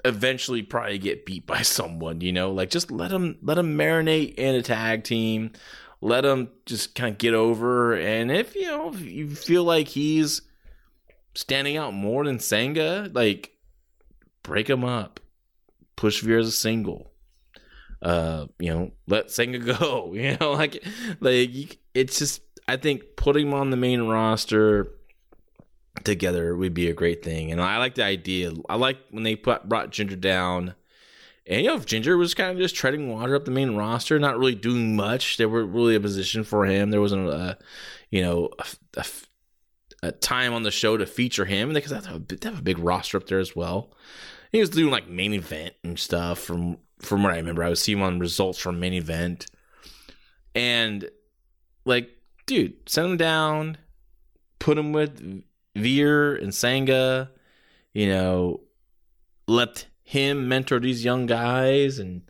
eventually 0.04 0.62
probably 0.62 0.98
get 0.98 1.26
beat 1.26 1.46
by 1.46 1.62
someone 1.62 2.20
you 2.20 2.32
know? 2.32 2.52
Like 2.52 2.70
just 2.70 2.90
let 2.90 3.10
him 3.10 3.38
let 3.42 3.58
him 3.58 3.76
marinate 3.76 4.34
in 4.34 4.54
a 4.54 4.62
tag 4.62 5.04
team. 5.04 5.52
Let 6.02 6.24
him 6.24 6.48
just 6.64 6.94
kind 6.94 7.12
of 7.12 7.18
get 7.18 7.34
over. 7.34 7.94
And 7.94 8.30
if 8.30 8.54
you 8.54 8.66
know 8.66 8.92
if 8.92 9.00
you 9.00 9.28
feel 9.28 9.64
like 9.64 9.88
he's 9.88 10.42
standing 11.34 11.76
out 11.76 11.94
more 11.94 12.24
than 12.24 12.38
Sangha 12.38 13.14
like 13.14 13.52
break 14.50 14.68
him 14.68 14.84
up 14.84 15.20
push 15.96 16.20
Veer 16.20 16.38
as 16.38 16.48
a 16.48 16.52
single 16.52 17.12
uh 18.02 18.46
you 18.58 18.72
know 18.72 18.90
let 19.06 19.28
Sangha 19.28 19.64
go 19.78 20.12
you 20.14 20.36
know 20.40 20.52
like 20.52 20.84
like 21.20 21.78
it's 21.94 22.18
just 22.18 22.42
I 22.68 22.76
think 22.76 23.16
putting 23.16 23.48
him 23.48 23.54
on 23.54 23.70
the 23.70 23.76
main 23.76 24.02
roster 24.02 24.92
together 26.04 26.56
would 26.56 26.74
be 26.74 26.88
a 26.88 26.94
great 26.94 27.22
thing. 27.24 27.50
And 27.50 27.60
I 27.60 27.78
like 27.78 27.94
the 27.94 28.04
idea. 28.04 28.52
I 28.68 28.76
like 28.76 28.98
when 29.10 29.24
they 29.24 29.36
put, 29.36 29.68
brought 29.68 29.90
Jinder 29.90 30.20
down. 30.20 30.74
And, 31.46 31.62
you 31.62 31.68
know, 31.68 31.76
if 31.76 31.86
Jinder 31.86 32.16
was 32.16 32.34
kind 32.34 32.52
of 32.52 32.58
just 32.58 32.76
treading 32.76 33.12
water 33.12 33.34
up 33.34 33.44
the 33.44 33.50
main 33.50 33.74
roster, 33.74 34.18
not 34.18 34.38
really 34.38 34.54
doing 34.54 34.94
much, 34.94 35.36
there 35.36 35.48
were 35.48 35.64
really 35.64 35.96
a 35.96 36.00
position 36.00 36.44
for 36.44 36.64
him. 36.64 36.90
There 36.90 37.00
wasn't 37.00 37.28
a, 37.28 37.58
you 38.10 38.22
know, 38.22 38.50
a, 38.58 39.00
a, 39.00 39.04
a 40.04 40.12
time 40.12 40.52
on 40.52 40.62
the 40.62 40.70
show 40.70 40.96
to 40.96 41.06
feature 41.06 41.46
him 41.46 41.72
because 41.72 41.90
they 41.90 41.96
have, 41.96 42.28
they 42.28 42.48
have 42.48 42.60
a 42.60 42.62
big 42.62 42.78
roster 42.78 43.16
up 43.16 43.26
there 43.26 43.40
as 43.40 43.56
well. 43.56 43.90
He 44.52 44.60
was 44.60 44.70
doing 44.70 44.90
like 44.90 45.08
main 45.08 45.32
event 45.32 45.74
and 45.84 45.98
stuff 45.98 46.38
from 46.38 46.78
from 47.00 47.22
what 47.22 47.32
I 47.32 47.36
remember. 47.36 47.62
I 47.62 47.70
was 47.70 47.80
seeing 47.80 48.02
on 48.02 48.18
results 48.18 48.58
from 48.58 48.80
main 48.80 48.92
event, 48.92 49.46
and 50.54 51.08
like, 51.84 52.10
dude, 52.46 52.74
send 52.86 53.12
him 53.12 53.16
down, 53.16 53.78
put 54.58 54.78
him 54.78 54.92
with 54.92 55.44
Veer 55.76 56.36
and 56.36 56.52
Sangha, 56.52 57.28
you 57.92 58.08
know, 58.08 58.60
let 59.46 59.86
him 60.02 60.48
mentor 60.48 60.80
these 60.80 61.04
young 61.04 61.26
guys 61.26 62.00
and 62.00 62.22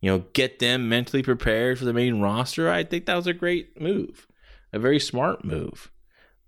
you 0.00 0.10
know 0.10 0.24
get 0.32 0.58
them 0.58 0.88
mentally 0.88 1.22
prepared 1.22 1.78
for 1.78 1.84
the 1.84 1.92
main 1.92 2.20
roster. 2.20 2.70
I 2.70 2.84
think 2.84 3.06
that 3.06 3.16
was 3.16 3.26
a 3.26 3.32
great 3.32 3.80
move, 3.80 4.26
a 4.72 4.78
very 4.78 4.98
smart 4.98 5.44
move. 5.44 5.90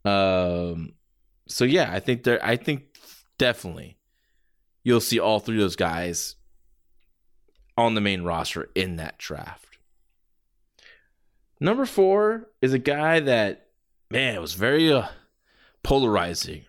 Um, 0.04 0.94
so 1.46 1.64
yeah, 1.64 1.90
I 1.92 2.00
think 2.00 2.24
there. 2.24 2.44
I 2.44 2.56
think 2.56 2.84
definitely 3.38 3.96
you'll 4.84 5.00
see 5.00 5.18
all 5.18 5.40
three 5.40 5.56
of 5.56 5.62
those 5.62 5.76
guys 5.76 6.36
on 7.76 7.94
the 7.94 8.00
main 8.00 8.22
roster 8.22 8.70
in 8.74 8.96
that 8.96 9.18
draft. 9.18 9.78
Number 11.58 11.86
four 11.86 12.50
is 12.62 12.72
a 12.72 12.78
guy 12.78 13.20
that 13.20 13.68
man 14.10 14.40
was 14.40 14.54
very 14.54 14.92
uh, 14.92 15.08
polarizing 15.82 16.66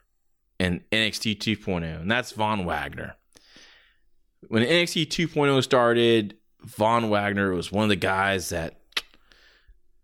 in 0.60 0.84
NXT 0.92 1.38
2.0, 1.38 2.02
and 2.02 2.10
that's 2.10 2.32
Von 2.32 2.66
Wagner. 2.66 3.16
When 4.48 4.64
NXT 4.64 5.08
2.0 5.08 5.64
started, 5.64 6.38
Von 6.62 7.10
Wagner 7.10 7.52
was 7.52 7.72
one 7.72 7.84
of 7.84 7.90
the 7.90 7.96
guys 7.96 8.50
that 8.50 8.80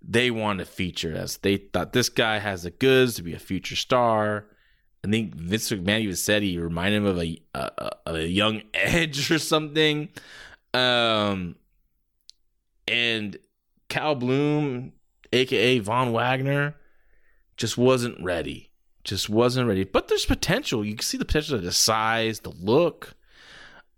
they 0.02 0.32
wanted 0.32 0.65
to 0.65 0.71
feature 0.71 1.15
as 1.15 1.38
they 1.38 1.58
thought 1.58 1.93
this 1.93 2.10
guy 2.10 2.39
has 2.39 2.63
the 2.63 2.71
goods 2.71 3.15
to 3.15 3.24
be 3.24 3.34
a 3.34 3.39
future 3.39 3.76
star. 3.76 4.47
I 5.03 5.09
think 5.09 5.33
Vince 5.35 5.71
McMahon 5.71 6.01
even 6.01 6.15
said 6.15 6.43
he 6.43 6.57
reminded 6.57 6.97
him 6.97 7.05
of 7.05 7.17
a 7.19 7.41
a, 7.55 7.91
a 8.05 8.19
young 8.25 8.61
Edge 8.73 9.31
or 9.31 9.39
something. 9.39 10.09
Um, 10.73 11.55
and 12.87 13.37
Cal 13.89 14.15
Bloom, 14.15 14.93
aka 15.33 15.79
Von 15.79 16.11
Wagner, 16.13 16.75
just 17.57 17.77
wasn't 17.77 18.23
ready 18.23 18.71
just 19.03 19.29
wasn't 19.29 19.67
ready. 19.67 19.83
But 19.83 20.07
there's 20.07 20.25
potential. 20.25 20.85
You 20.85 20.95
can 20.95 21.03
see 21.03 21.17
the 21.17 21.25
potential 21.25 21.55
of 21.55 21.63
the 21.63 21.71
size, 21.71 22.41
the 22.41 22.51
look. 22.51 23.15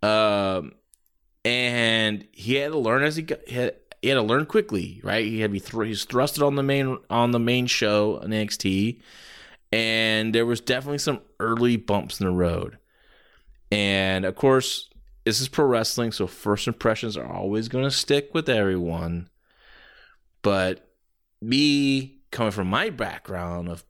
Um, 0.01 0.73
and 1.45 2.27
he 2.31 2.55
had 2.55 2.71
to 2.71 2.77
learn 2.77 3.03
as 3.03 3.15
he 3.15 3.23
got. 3.23 3.39
He 3.47 3.55
had, 3.55 3.75
he 4.01 4.09
had 4.09 4.15
to 4.15 4.21
learn 4.21 4.45
quickly, 4.45 4.99
right? 5.03 5.25
He 5.25 5.39
had 5.39 5.49
to 5.49 5.53
be 5.53 5.59
thr- 5.59 5.83
he's 5.83 6.05
thrusted 6.05 6.45
on 6.45 6.55
the 6.55 6.63
main 6.63 6.97
on 7.09 7.31
the 7.31 7.39
main 7.39 7.67
show 7.67 8.19
on 8.21 8.29
NXT, 8.29 8.99
and 9.73 10.35
there 10.35 10.45
was 10.45 10.61
definitely 10.61 10.99
some 10.99 11.19
early 11.39 11.77
bumps 11.77 12.19
in 12.19 12.27
the 12.27 12.31
road. 12.31 12.77
And 13.71 14.23
of 14.23 14.35
course, 14.35 14.87
this 15.25 15.41
is 15.41 15.47
pro 15.47 15.65
wrestling, 15.65 16.11
so 16.11 16.27
first 16.27 16.67
impressions 16.67 17.17
are 17.17 17.25
always 17.25 17.69
going 17.69 17.83
to 17.83 17.89
stick 17.89 18.35
with 18.35 18.47
everyone. 18.49 19.29
But 20.43 20.93
me 21.41 22.19
coming 22.29 22.51
from 22.51 22.67
my 22.67 22.91
background 22.91 23.67
of 23.67 23.83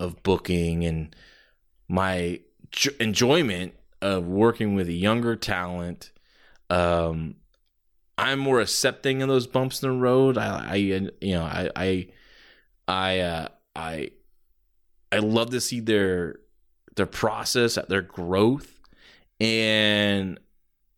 of 0.00 0.20
booking 0.24 0.84
and 0.84 1.14
my 1.86 2.40
j- 2.72 2.96
enjoyment 2.98 3.74
of 4.02 4.26
working 4.26 4.74
with 4.74 4.88
younger 4.88 5.36
talent, 5.36 6.10
um, 6.70 7.36
I'm 8.18 8.40
more 8.40 8.60
accepting 8.60 9.22
of 9.22 9.28
those 9.28 9.46
bumps 9.46 9.80
in 9.80 9.90
the 9.90 9.96
road. 9.96 10.38
I, 10.38 10.70
I 10.70 10.74
you 10.74 11.10
know, 11.22 11.44
I, 11.44 11.70
I, 11.76 12.08
I, 12.88 13.18
uh, 13.20 13.48
I, 13.76 14.10
I 15.12 15.18
love 15.18 15.50
to 15.50 15.60
see 15.60 15.80
their 15.80 16.36
their 16.96 17.06
process, 17.06 17.78
their 17.88 18.02
growth, 18.02 18.78
and 19.40 20.38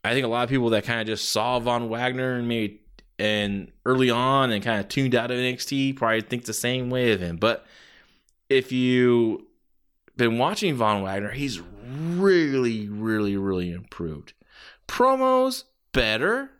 I 0.04 0.12
think 0.12 0.24
a 0.24 0.28
lot 0.28 0.44
of 0.44 0.50
people 0.50 0.70
that 0.70 0.84
kind 0.84 1.00
of 1.00 1.06
just 1.06 1.30
saw 1.30 1.58
Von 1.60 1.88
Wagner 1.88 2.34
and 2.34 2.48
maybe 2.48 2.80
and 3.18 3.70
early 3.86 4.10
on 4.10 4.50
and 4.50 4.64
kind 4.64 4.80
of 4.80 4.88
tuned 4.88 5.14
out 5.14 5.30
of 5.30 5.36
NXT 5.36 5.96
probably 5.96 6.22
think 6.22 6.44
the 6.44 6.52
same 6.52 6.90
way 6.90 7.12
of 7.12 7.20
him. 7.20 7.36
But 7.36 7.64
if 8.48 8.72
you've 8.72 9.42
been 10.16 10.38
watching 10.38 10.74
Von 10.74 11.02
Wagner, 11.02 11.30
he's 11.30 11.60
really, 11.60 12.88
really, 12.88 13.36
really 13.36 13.70
improved. 13.70 14.32
Promos 14.88 15.64
better, 15.92 16.50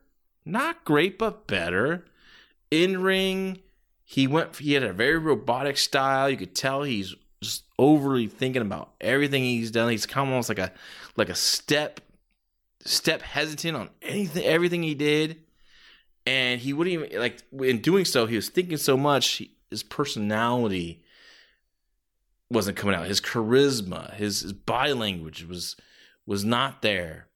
not 0.45 0.85
great, 0.85 1.19
but 1.19 1.47
better. 1.47 2.05
In 2.71 3.03
ring, 3.03 3.59
he 4.05 4.27
went. 4.27 4.57
He 4.57 4.75
had 4.75 4.83
a 4.83 4.93
very 4.93 5.19
robotic 5.19 5.77
style. 5.77 6.31
You 6.31 6.37
could 6.37 6.55
tell 6.55 6.83
he's 6.83 7.15
just 7.43 7.65
overly 7.79 8.27
thinking 8.27 8.63
about 8.63 8.93
everything 9.01 9.43
he's 9.43 9.71
done. 9.71 9.91
He's 9.91 10.07
kind 10.07 10.29
of 10.29 10.33
almost 10.33 10.49
like 10.49 10.59
a 10.59 10.73
like 11.17 11.29
a 11.29 11.35
step 11.35 12.01
step 12.85 13.23
hesitant 13.23 13.77
on 13.77 13.91
anything, 14.01 14.45
everything 14.45 14.83
he 14.83 14.95
did, 14.95 15.43
and 16.27 16.61
he 16.61 16.73
wouldn't 16.73 16.95
even 16.95 17.21
like 17.21 17.43
in 17.61 17.81
doing 17.81 18.05
so. 18.05 18.27
He 18.27 18.37
was 18.37 18.49
thinking 18.49 18.79
so 18.79 18.97
much. 18.97 19.43
His 19.71 19.83
personality 19.83 21.03
wasn't 22.51 22.77
coming 22.77 22.95
out. 22.95 23.07
His 23.07 23.21
charisma, 23.21 24.15
his, 24.15 24.41
his 24.41 24.53
body 24.53 24.93
language 24.93 25.45
was 25.45 25.77
was 26.27 26.45
not 26.45 26.83
there. 26.83 27.29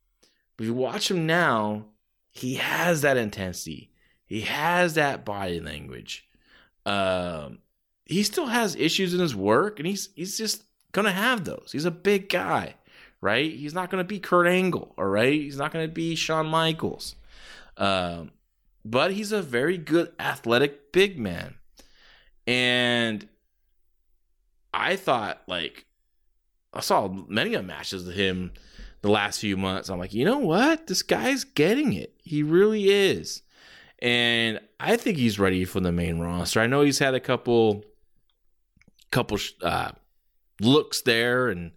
But 0.57 0.65
if 0.65 0.69
you 0.69 0.75
watch 0.75 1.11
him 1.11 1.27
now, 1.27 1.87
he 2.31 2.55
has 2.55 3.03
that 3.03 3.17
intensity. 3.17 3.91
He 4.27 4.43
has 4.43 4.95
that 4.95 5.25
body 5.25 5.61
language. 5.61 6.29
Um, 6.85 7.59
he 8.07 8.23
still 8.23 8.47
has 8.47 8.75
issues 8.77 9.13
in 9.13 9.21
his 9.21 9.37
work, 9.37 9.79
and 9.79 9.87
he's 9.87 10.09
he's 10.15 10.39
just 10.39 10.65
gonna 10.93 11.13
have 11.13 11.45
those. 11.45 11.71
He's 11.73 11.85
a 11.85 11.91
big 11.91 12.29
guy 12.29 12.75
right? 13.21 13.53
He's 13.53 13.75
not 13.75 13.91
to 13.91 14.05
be 14.05 14.19
Kurt 14.21 14.47
Angle, 14.47 14.95
all 14.97 15.07
right? 15.07 15.33
He's 15.33 15.57
not 15.57 15.73
to 15.73 15.89
be 15.89 16.15
Shawn 16.15 16.47
Michaels. 16.47 17.17
Um, 17.77 18.31
but 18.85 19.13
he's 19.13 19.33
a 19.33 19.43
very 19.43 19.79
good 19.79 20.13
athletic 20.19 20.93
big 20.93 21.19
man. 21.19 21.57
And 22.47 23.29
I 24.73 24.97
thought, 24.97 25.43
like, 25.49 25.87
I 26.73 26.81
saw 26.81 27.09
many 27.09 27.55
of 27.55 27.65
matches 27.65 28.07
of 28.07 28.15
him 28.15 28.53
the 29.03 29.11
last 29.11 29.41
few 29.41 29.57
months. 29.57 29.89
I'm 29.89 29.99
like, 29.99 30.15
you 30.15 30.25
know 30.25 30.39
what? 30.39 30.87
This 30.87 31.03
guy's 31.03 31.45
getting 31.45 31.93
it. 31.93 32.15
He 32.23 32.43
really 32.43 32.91
is. 32.91 33.43
And 34.01 34.61
I 34.79 34.97
think 34.97 35.17
he's 35.17 35.39
ready 35.39 35.65
for 35.65 35.81
the 35.81 35.91
main 35.91 36.21
roster. 36.21 36.61
I 36.61 36.67
know 36.67 36.83
he's 36.83 36.99
had 36.99 37.15
a 37.15 37.21
couple 37.21 37.85
couple 39.11 39.39
uh, 39.63 39.93
looks 40.61 41.03
there 41.03 41.49
and 41.49 41.73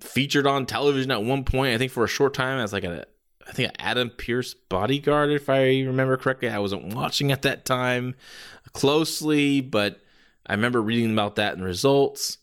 featured 0.00 0.46
on 0.46 0.66
television 0.66 1.10
at 1.10 1.22
one 1.22 1.44
point. 1.44 1.74
I 1.74 1.78
think 1.78 1.92
for 1.92 2.04
a 2.04 2.08
short 2.08 2.34
time 2.34 2.58
as 2.58 2.72
like 2.72 2.84
a 2.84 3.06
I 3.46 3.52
think 3.52 3.72
Adam 3.78 4.10
Pearce 4.10 4.54
bodyguard, 4.54 5.30
if 5.30 5.48
I 5.48 5.82
remember 5.82 6.16
correctly. 6.16 6.48
I 6.48 6.58
wasn't 6.58 6.94
watching 6.94 7.30
at 7.32 7.42
that 7.42 7.64
time 7.64 8.14
closely, 8.72 9.60
but 9.60 10.00
I 10.46 10.54
remember 10.54 10.80
reading 10.80 11.12
about 11.12 11.36
that 11.36 11.54
in 11.54 11.60
the 11.60 11.66
results. 11.66 12.38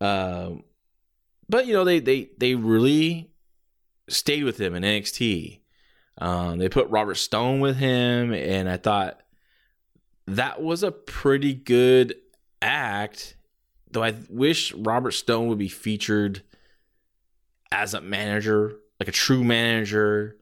Uh, 0.00 0.50
but 1.48 1.66
you 1.66 1.72
know, 1.72 1.84
they 1.84 2.00
they 2.00 2.30
they 2.38 2.54
really 2.54 3.30
stayed 4.08 4.44
with 4.44 4.58
him 4.58 4.74
in 4.74 4.82
NXT. 4.82 5.60
Um, 6.18 6.58
they 6.58 6.68
put 6.68 6.88
Robert 6.90 7.16
Stone 7.16 7.60
with 7.60 7.76
him, 7.76 8.32
and 8.32 8.68
I 8.68 8.76
thought 8.76 9.20
that 10.26 10.62
was 10.62 10.82
a 10.82 10.92
pretty 10.92 11.54
good 11.54 12.14
act. 12.64 13.36
Though 13.90 14.02
I 14.02 14.14
wish 14.28 14.72
Robert 14.72 15.12
Stone 15.12 15.46
would 15.48 15.58
be 15.58 15.68
featured 15.68 16.42
as 17.70 17.94
a 17.94 18.00
manager, 18.00 18.76
like 18.98 19.08
a 19.08 19.12
true 19.12 19.44
manager. 19.44 20.36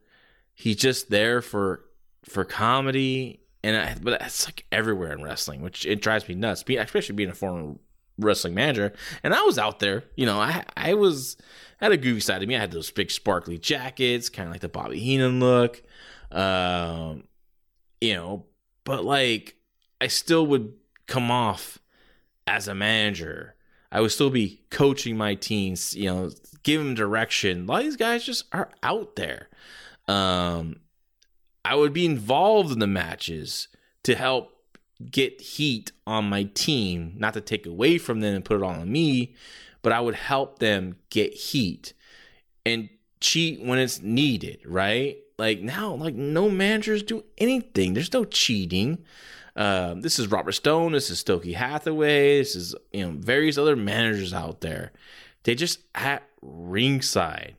He's 0.55 0.77
just 0.77 1.09
there 1.09 1.41
for 1.41 1.83
for 2.25 2.45
comedy, 2.45 3.41
and 3.63 3.75
I, 3.75 3.95
but 4.01 4.19
that's 4.19 4.47
like 4.47 4.65
everywhere 4.71 5.11
in 5.11 5.23
wrestling, 5.23 5.61
which 5.61 5.85
it 5.85 6.01
drives 6.01 6.27
me 6.27 6.35
nuts. 6.35 6.63
Being 6.63 6.79
especially 6.79 7.15
being 7.15 7.29
a 7.29 7.35
former 7.35 7.75
wrestling 8.17 8.53
manager, 8.53 8.93
and 9.23 9.33
I 9.33 9.41
was 9.43 9.57
out 9.57 9.79
there. 9.79 10.03
You 10.15 10.25
know, 10.25 10.39
I 10.39 10.63
I 10.77 10.93
was 10.93 11.37
had 11.77 11.91
a 11.91 11.97
goofy 11.97 12.21
side 12.21 12.41
of 12.41 12.49
me. 12.49 12.55
I 12.55 12.59
had 12.59 12.71
those 12.71 12.91
big 12.91 13.11
sparkly 13.11 13.57
jackets, 13.57 14.29
kind 14.29 14.47
of 14.47 14.53
like 14.53 14.61
the 14.61 14.69
Bobby 14.69 14.99
Heenan 14.99 15.39
look. 15.39 15.81
Um, 16.31 17.25
you 17.99 18.15
know, 18.15 18.45
but 18.83 19.03
like 19.03 19.55
I 19.99 20.07
still 20.07 20.45
would 20.47 20.73
come 21.07 21.31
off 21.31 21.79
as 22.47 22.67
a 22.67 22.75
manager. 22.75 23.55
I 23.91 24.01
would 24.01 24.11
still 24.11 24.29
be 24.29 24.61
coaching 24.71 25.17
my 25.17 25.35
teams, 25.35 25.95
you 25.95 26.05
know, 26.05 26.31
give 26.63 26.83
them 26.83 26.95
direction. 26.95 27.63
A 27.63 27.65
lot 27.65 27.79
of 27.79 27.85
these 27.85 27.95
guys 27.95 28.25
just 28.25 28.45
are 28.51 28.71
out 28.81 29.15
there. 29.15 29.49
Um, 30.07 30.77
I 31.63 31.75
would 31.75 31.93
be 31.93 32.05
involved 32.05 32.71
in 32.71 32.79
the 32.79 32.87
matches 32.87 33.67
to 34.03 34.15
help 34.15 34.51
get 35.11 35.39
heat 35.41 35.91
on 36.07 36.25
my 36.25 36.43
team, 36.43 37.13
not 37.17 37.33
to 37.33 37.41
take 37.41 37.65
away 37.65 37.97
from 37.97 38.21
them 38.21 38.35
and 38.35 38.45
put 38.45 38.57
it 38.57 38.63
all 38.63 38.71
on 38.71 38.91
me, 38.91 39.35
but 39.81 39.91
I 39.91 39.99
would 39.99 40.15
help 40.15 40.59
them 40.59 40.97
get 41.09 41.33
heat 41.33 41.93
and 42.65 42.89
cheat 43.19 43.61
when 43.61 43.79
it's 43.79 44.01
needed, 44.01 44.61
right? 44.65 45.17
Like 45.37 45.61
now, 45.61 45.95
like 45.95 46.15
no 46.15 46.49
managers 46.49 47.03
do 47.03 47.23
anything. 47.37 47.93
There's 47.93 48.13
no 48.13 48.25
cheating. 48.25 49.03
Um, 49.55 50.01
this 50.01 50.17
is 50.17 50.27
Robert 50.27 50.53
Stone. 50.53 50.93
This 50.93 51.09
is 51.09 51.19
Stokely 51.19 51.53
Hathaway. 51.53 52.39
This 52.39 52.55
is 52.55 52.75
you 52.91 53.05
know 53.05 53.11
various 53.17 53.57
other 53.57 53.75
managers 53.75 54.33
out 54.33 54.61
there. 54.61 54.91
They 55.43 55.55
just 55.55 55.79
at 55.93 56.23
ringside, 56.41 57.55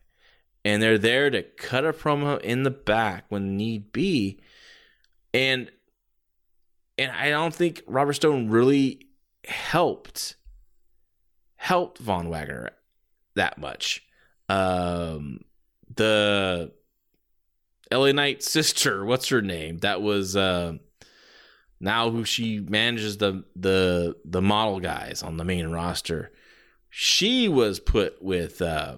and 0.64 0.82
they're 0.82 0.98
there 0.98 1.30
to 1.30 1.42
cut 1.42 1.84
a 1.84 1.92
promo 1.92 2.40
in 2.40 2.64
the 2.64 2.70
back 2.70 3.26
when 3.28 3.56
need 3.56 3.92
be, 3.92 4.40
and 5.32 5.70
and 6.98 7.12
I 7.12 7.30
don't 7.30 7.54
think 7.54 7.82
Robert 7.86 8.14
Stone 8.14 8.48
really 8.48 9.06
helped 9.46 10.36
helped 11.56 11.98
Von 11.98 12.28
Wagner 12.28 12.70
that 13.36 13.58
much. 13.58 14.02
Um, 14.48 15.40
the 15.94 16.72
LA 17.92 18.12
Knight 18.12 18.42
sister, 18.42 19.04
what's 19.06 19.28
her 19.28 19.42
name? 19.42 19.78
That 19.78 20.02
was 20.02 20.36
uh, 20.36 20.74
now 21.84 22.10
who 22.10 22.24
she 22.24 22.60
manages 22.60 23.18
the 23.18 23.44
the 23.54 24.16
the 24.24 24.40
model 24.40 24.80
guys 24.80 25.22
on 25.22 25.36
the 25.36 25.44
main 25.44 25.68
roster. 25.68 26.32
She 26.88 27.46
was 27.46 27.78
put 27.78 28.22
with 28.22 28.62
uh, 28.62 28.96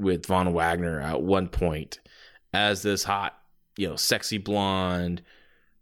with 0.00 0.26
Von 0.26 0.52
Wagner 0.54 0.98
at 1.00 1.22
one 1.22 1.48
point 1.48 2.00
as 2.54 2.82
this 2.82 3.04
hot, 3.04 3.38
you 3.76 3.86
know, 3.86 3.96
sexy 3.96 4.38
blonde 4.38 5.22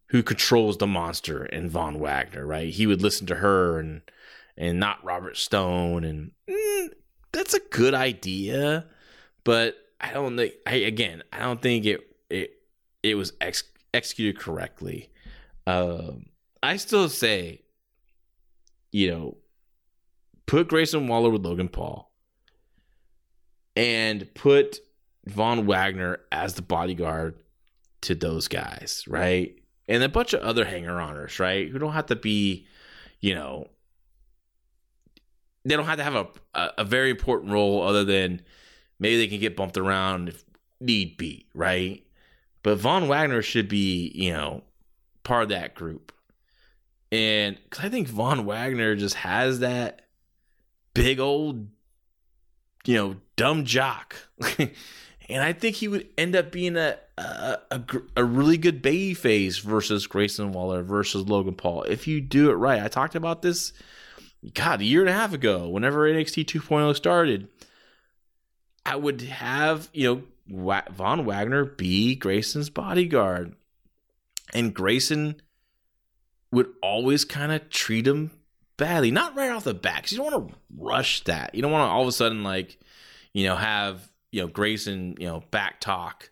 who 0.08 0.22
controls 0.22 0.78
the 0.78 0.86
monster 0.86 1.46
in 1.46 1.70
Von 1.70 2.00
Wagner, 2.00 2.44
right? 2.44 2.72
He 2.72 2.86
would 2.86 3.00
listen 3.00 3.26
to 3.28 3.36
her 3.36 3.78
and 3.78 4.02
and 4.56 4.80
not 4.80 5.04
Robert 5.04 5.36
Stone, 5.36 6.02
and 6.04 6.32
mm, 6.48 6.88
that's 7.32 7.54
a 7.54 7.60
good 7.70 7.94
idea, 7.94 8.86
but 9.44 9.76
I 10.00 10.12
don't 10.12 10.36
think. 10.36 10.54
I 10.66 10.74
again, 10.74 11.22
I 11.32 11.40
don't 11.40 11.62
think 11.62 11.84
it 11.86 12.00
it 12.28 12.54
it 13.04 13.14
was 13.14 13.32
ex- 13.40 13.64
executed 13.92 14.40
correctly. 14.40 15.10
Um, 15.66 16.26
I 16.62 16.76
still 16.76 17.08
say, 17.08 17.62
you 18.92 19.10
know, 19.10 19.36
put 20.46 20.68
Grayson 20.68 21.08
Waller 21.08 21.30
with 21.30 21.44
Logan 21.44 21.68
Paul, 21.68 22.10
and 23.76 24.32
put 24.34 24.78
Von 25.26 25.66
Wagner 25.66 26.20
as 26.30 26.54
the 26.54 26.62
bodyguard 26.62 27.42
to 28.02 28.14
those 28.14 28.48
guys, 28.48 29.04
right? 29.08 29.58
And 29.88 30.02
a 30.02 30.08
bunch 30.08 30.32
of 30.32 30.40
other 30.42 30.64
hanger 30.64 30.94
oners, 30.94 31.38
right? 31.38 31.68
Who 31.68 31.78
don't 31.78 31.92
have 31.92 32.06
to 32.06 32.16
be, 32.16 32.66
you 33.20 33.34
know, 33.34 33.68
they 35.64 35.76
don't 35.76 35.86
have 35.86 35.98
to 35.98 36.04
have 36.04 36.14
a, 36.14 36.26
a, 36.54 36.70
a 36.78 36.84
very 36.84 37.10
important 37.10 37.52
role 37.52 37.82
other 37.82 38.04
than 38.04 38.42
maybe 38.98 39.16
they 39.16 39.26
can 39.26 39.40
get 39.40 39.56
bumped 39.56 39.76
around 39.76 40.28
if, 40.28 40.44
need 40.80 41.16
be, 41.16 41.46
right? 41.54 42.04
But 42.62 42.78
Von 42.78 43.08
Wagner 43.08 43.42
should 43.42 43.68
be, 43.68 44.12
you 44.14 44.32
know, 44.32 44.62
part 45.24 45.44
of 45.44 45.48
that 45.48 45.74
group. 45.74 46.12
And 47.10 47.58
cause 47.70 47.84
I 47.84 47.88
think 47.88 48.08
Von 48.08 48.46
Wagner 48.46 48.96
just 48.96 49.16
has 49.16 49.60
that 49.60 50.02
big 50.94 51.20
old, 51.20 51.68
you 52.84 52.96
know, 52.96 53.16
dumb 53.36 53.64
jock. 53.64 54.16
and 54.58 55.42
I 55.42 55.52
think 55.52 55.76
he 55.76 55.88
would 55.88 56.08
end 56.16 56.36
up 56.36 56.50
being 56.50 56.76
a, 56.76 56.98
a, 57.18 57.58
a, 57.70 57.82
a 58.16 58.24
really 58.24 58.58
good 58.58 58.82
baby 58.82 59.14
face 59.14 59.58
versus 59.58 60.06
Grayson 60.06 60.52
Waller 60.52 60.82
versus 60.82 61.28
Logan 61.28 61.54
Paul 61.54 61.82
if 61.84 62.06
you 62.06 62.20
do 62.20 62.50
it 62.50 62.54
right. 62.54 62.82
I 62.82 62.88
talked 62.88 63.14
about 63.14 63.42
this, 63.42 63.72
God, 64.54 64.80
a 64.80 64.84
year 64.84 65.00
and 65.00 65.10
a 65.10 65.14
half 65.14 65.32
ago, 65.32 65.68
whenever 65.68 66.08
NXT 66.08 66.46
2.0 66.46 66.94
started. 66.96 67.48
I 68.86 68.96
would 68.96 69.22
have, 69.22 69.88
you 69.94 70.22
know, 70.48 70.82
Von 70.90 71.24
Wagner 71.24 71.64
be 71.64 72.16
Grayson's 72.16 72.68
bodyguard. 72.68 73.54
And 74.54 74.72
Grayson 74.72 75.42
would 76.52 76.68
always 76.80 77.24
kind 77.24 77.50
of 77.50 77.68
treat 77.68 78.06
him 78.06 78.30
badly. 78.76 79.10
Not 79.10 79.36
right 79.36 79.50
off 79.50 79.64
the 79.64 79.74
bat, 79.74 79.96
because 79.96 80.12
you 80.12 80.18
don't 80.18 80.32
want 80.32 80.48
to 80.48 80.56
rush 80.78 81.24
that. 81.24 81.54
You 81.54 81.62
don't 81.62 81.72
want 81.72 81.88
to 81.88 81.92
all 81.92 82.02
of 82.02 82.08
a 82.08 82.12
sudden, 82.12 82.44
like, 82.44 82.78
you 83.32 83.44
know, 83.44 83.56
have, 83.56 84.08
you 84.30 84.40
know, 84.40 84.46
Grayson, 84.46 85.16
you 85.18 85.26
know, 85.26 85.42
back 85.50 85.80
talk 85.80 86.30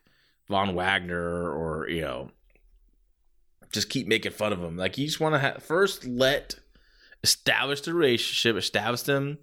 Von 0.48 0.74
Wagner 0.74 1.50
or, 1.50 1.88
you 1.88 2.02
know, 2.02 2.30
just 3.72 3.88
keep 3.88 4.06
making 4.06 4.32
fun 4.32 4.52
of 4.52 4.62
him. 4.62 4.76
Like, 4.76 4.98
you 4.98 5.06
just 5.06 5.18
want 5.18 5.34
to 5.34 5.40
ha- 5.40 5.58
first 5.58 6.06
let 6.06 6.54
establish 7.24 7.80
the 7.80 7.94
relationship, 7.94 8.56
establish 8.56 9.02
them, 9.02 9.38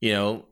you 0.00 0.12
know, 0.12 0.44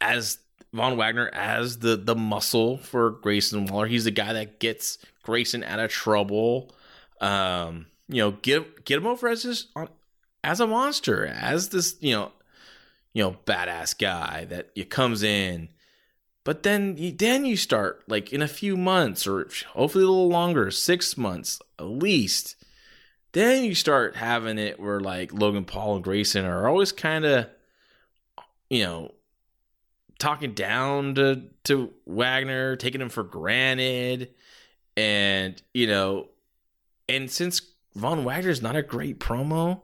as 0.00 0.38
Von 0.72 0.96
Wagner 0.96 1.30
as 1.32 1.78
the 1.78 1.96
the 1.96 2.14
muscle 2.14 2.78
for 2.78 3.10
Grayson 3.10 3.66
Waller. 3.66 3.86
He's 3.86 4.04
the 4.04 4.10
guy 4.10 4.32
that 4.34 4.60
gets 4.60 4.98
Grayson 5.22 5.64
out 5.64 5.80
of 5.80 5.90
trouble. 5.90 6.74
Um, 7.20 7.86
you 8.08 8.22
know, 8.22 8.32
get 8.32 8.84
get 8.84 8.98
him 8.98 9.06
over 9.06 9.28
as 9.28 9.42
this 9.42 9.66
as 10.44 10.60
a 10.60 10.66
monster, 10.66 11.26
as 11.26 11.70
this 11.70 11.96
you 12.00 12.14
know, 12.14 12.32
you 13.12 13.22
know, 13.22 13.36
badass 13.46 13.98
guy 13.98 14.44
that 14.46 14.70
you 14.74 14.84
comes 14.84 15.22
in. 15.22 15.68
But 16.44 16.62
then, 16.62 16.96
then 17.18 17.44
you 17.44 17.58
start 17.58 18.04
like 18.08 18.32
in 18.32 18.40
a 18.40 18.48
few 18.48 18.74
months, 18.76 19.26
or 19.26 19.46
hopefully 19.72 20.04
a 20.04 20.08
little 20.08 20.30
longer, 20.30 20.70
six 20.70 21.16
months 21.16 21.60
at 21.78 21.84
least. 21.84 22.56
Then 23.32 23.64
you 23.64 23.74
start 23.74 24.16
having 24.16 24.56
it 24.56 24.80
where 24.80 25.00
like 25.00 25.32
Logan 25.34 25.66
Paul 25.66 25.96
and 25.96 26.04
Grayson 26.04 26.46
are 26.46 26.66
always 26.66 26.90
kind 26.90 27.26
of, 27.26 27.48
you 28.70 28.82
know, 28.84 29.14
talking 30.18 30.54
down 30.54 31.14
to 31.14 31.42
to 31.64 31.92
Wagner, 32.06 32.76
taking 32.76 33.00
him 33.00 33.08
for 33.08 33.22
granted, 33.22 34.34
and 34.96 35.60
you 35.72 35.86
know, 35.86 36.28
and 37.08 37.30
since 37.30 37.62
Von 37.94 38.24
Wagner's 38.24 38.62
not 38.62 38.76
a 38.76 38.82
great 38.82 39.20
promo, 39.20 39.82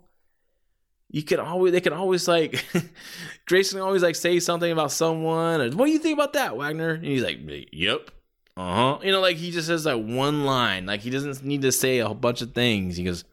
you 1.11 1.23
could 1.23 1.39
always 1.39 1.73
they 1.73 1.81
can 1.81 1.93
always 1.93 2.27
like 2.27 2.65
Grayson 3.47 3.81
always 3.81 4.03
like 4.03 4.17
say 4.17 4.41
something 4.41 4.71
about 4.71 4.93
someone. 4.93 5.61
Or, 5.61 5.71
what 5.71 5.87
do 5.87 5.93
you 5.93 5.99
think 5.99 6.19
about 6.19 6.33
that, 6.35 6.57
Wagner? 6.57 6.91
And 6.91 7.05
he's 7.05 7.23
like, 7.23 7.39
"Yep." 7.73 8.11
Uh 8.57 8.75
huh. 8.75 8.99
You 9.03 9.11
know, 9.11 9.21
like 9.21 9.37
he 9.37 9.51
just 9.51 9.67
says 9.67 9.85
that 9.85 10.01
one 10.01 10.45
line. 10.45 10.87
Like 10.87 11.01
he 11.01 11.11
doesn't 11.11 11.45
need 11.45 11.63
to 11.63 11.73
say 11.73 11.99
a 11.99 12.07
whole 12.07 12.15
bunch 12.15 12.41
of 12.41 12.53
things. 12.53 12.97
He 12.97 13.05
goes, 13.05 13.25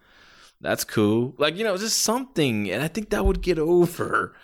"That's 0.61 0.83
cool." 0.83 1.35
Like 1.37 1.55
you 1.57 1.63
know, 1.63 1.77
just 1.77 2.01
something, 2.01 2.69
and 2.71 2.83
I 2.83 2.87
think 2.87 3.09
that 3.11 3.25
would 3.25 3.41
get 3.41 3.59
over. 3.59 4.35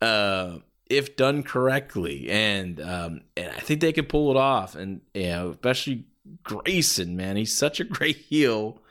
Uh, 0.00 0.58
if 0.90 1.16
done 1.16 1.42
correctly, 1.42 2.28
and 2.28 2.80
um, 2.80 3.22
and 3.36 3.50
I 3.50 3.60
think 3.60 3.80
they 3.80 3.92
can 3.92 4.04
pull 4.04 4.30
it 4.30 4.36
off. 4.36 4.74
And 4.74 5.00
you 5.14 5.28
know, 5.28 5.50
especially 5.50 6.04
Grayson, 6.42 7.16
man, 7.16 7.36
he's 7.36 7.56
such 7.56 7.80
a 7.80 7.84
great 7.96 8.16
heel. 8.16 8.82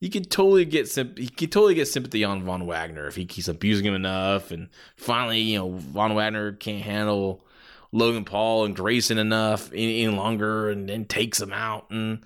You 0.00 0.10
can 0.10 0.24
totally 0.24 0.64
get 0.64 0.92
he 0.94 1.28
can 1.28 1.48
totally 1.48 1.74
get 1.74 1.88
sympathy 1.88 2.24
on 2.24 2.42
Von 2.42 2.66
Wagner 2.66 3.06
if 3.06 3.16
he 3.16 3.24
keeps 3.24 3.48
abusing 3.48 3.86
him 3.86 3.94
enough, 3.94 4.50
and 4.50 4.68
finally, 4.96 5.40
you 5.40 5.58
know, 5.58 5.70
Von 5.70 6.14
Wagner 6.14 6.52
can't 6.52 6.82
handle 6.82 7.44
Logan 7.92 8.24
Paul 8.24 8.64
and 8.64 8.76
Grayson 8.76 9.18
enough 9.18 9.72
any, 9.72 10.04
any 10.04 10.14
longer, 10.14 10.70
and 10.70 10.88
then 10.88 11.04
takes 11.04 11.40
him 11.40 11.52
out, 11.52 11.90
and 11.90 12.24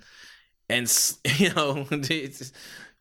and 0.69 1.15
you 1.37 1.53
know, 1.53 1.87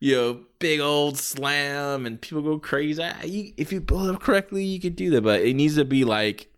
you 0.02 0.16
know, 0.16 0.40
big 0.58 0.80
old 0.80 1.16
slam 1.16 2.06
and 2.06 2.20
people 2.20 2.42
go 2.42 2.58
crazy. 2.58 3.00
Ah, 3.00 3.20
if 3.22 3.70
you 3.70 3.80
build 3.80 4.12
it 4.12 4.18
correctly, 4.18 4.64
you 4.64 4.80
could 4.80 4.96
do 4.96 5.10
that, 5.10 5.20
but 5.20 5.42
it 5.42 5.54
needs 5.54 5.76
to 5.76 5.84
be 5.84 6.04
like 6.04 6.52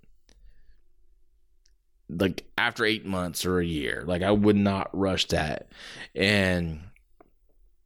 like 2.08 2.44
after 2.56 2.86
eight 2.86 3.04
months 3.04 3.44
or 3.44 3.58
a 3.58 3.66
year. 3.66 4.02
Like 4.06 4.22
I 4.22 4.30
would 4.30 4.56
not 4.56 4.88
rush 4.98 5.26
that. 5.26 5.68
And 6.14 6.80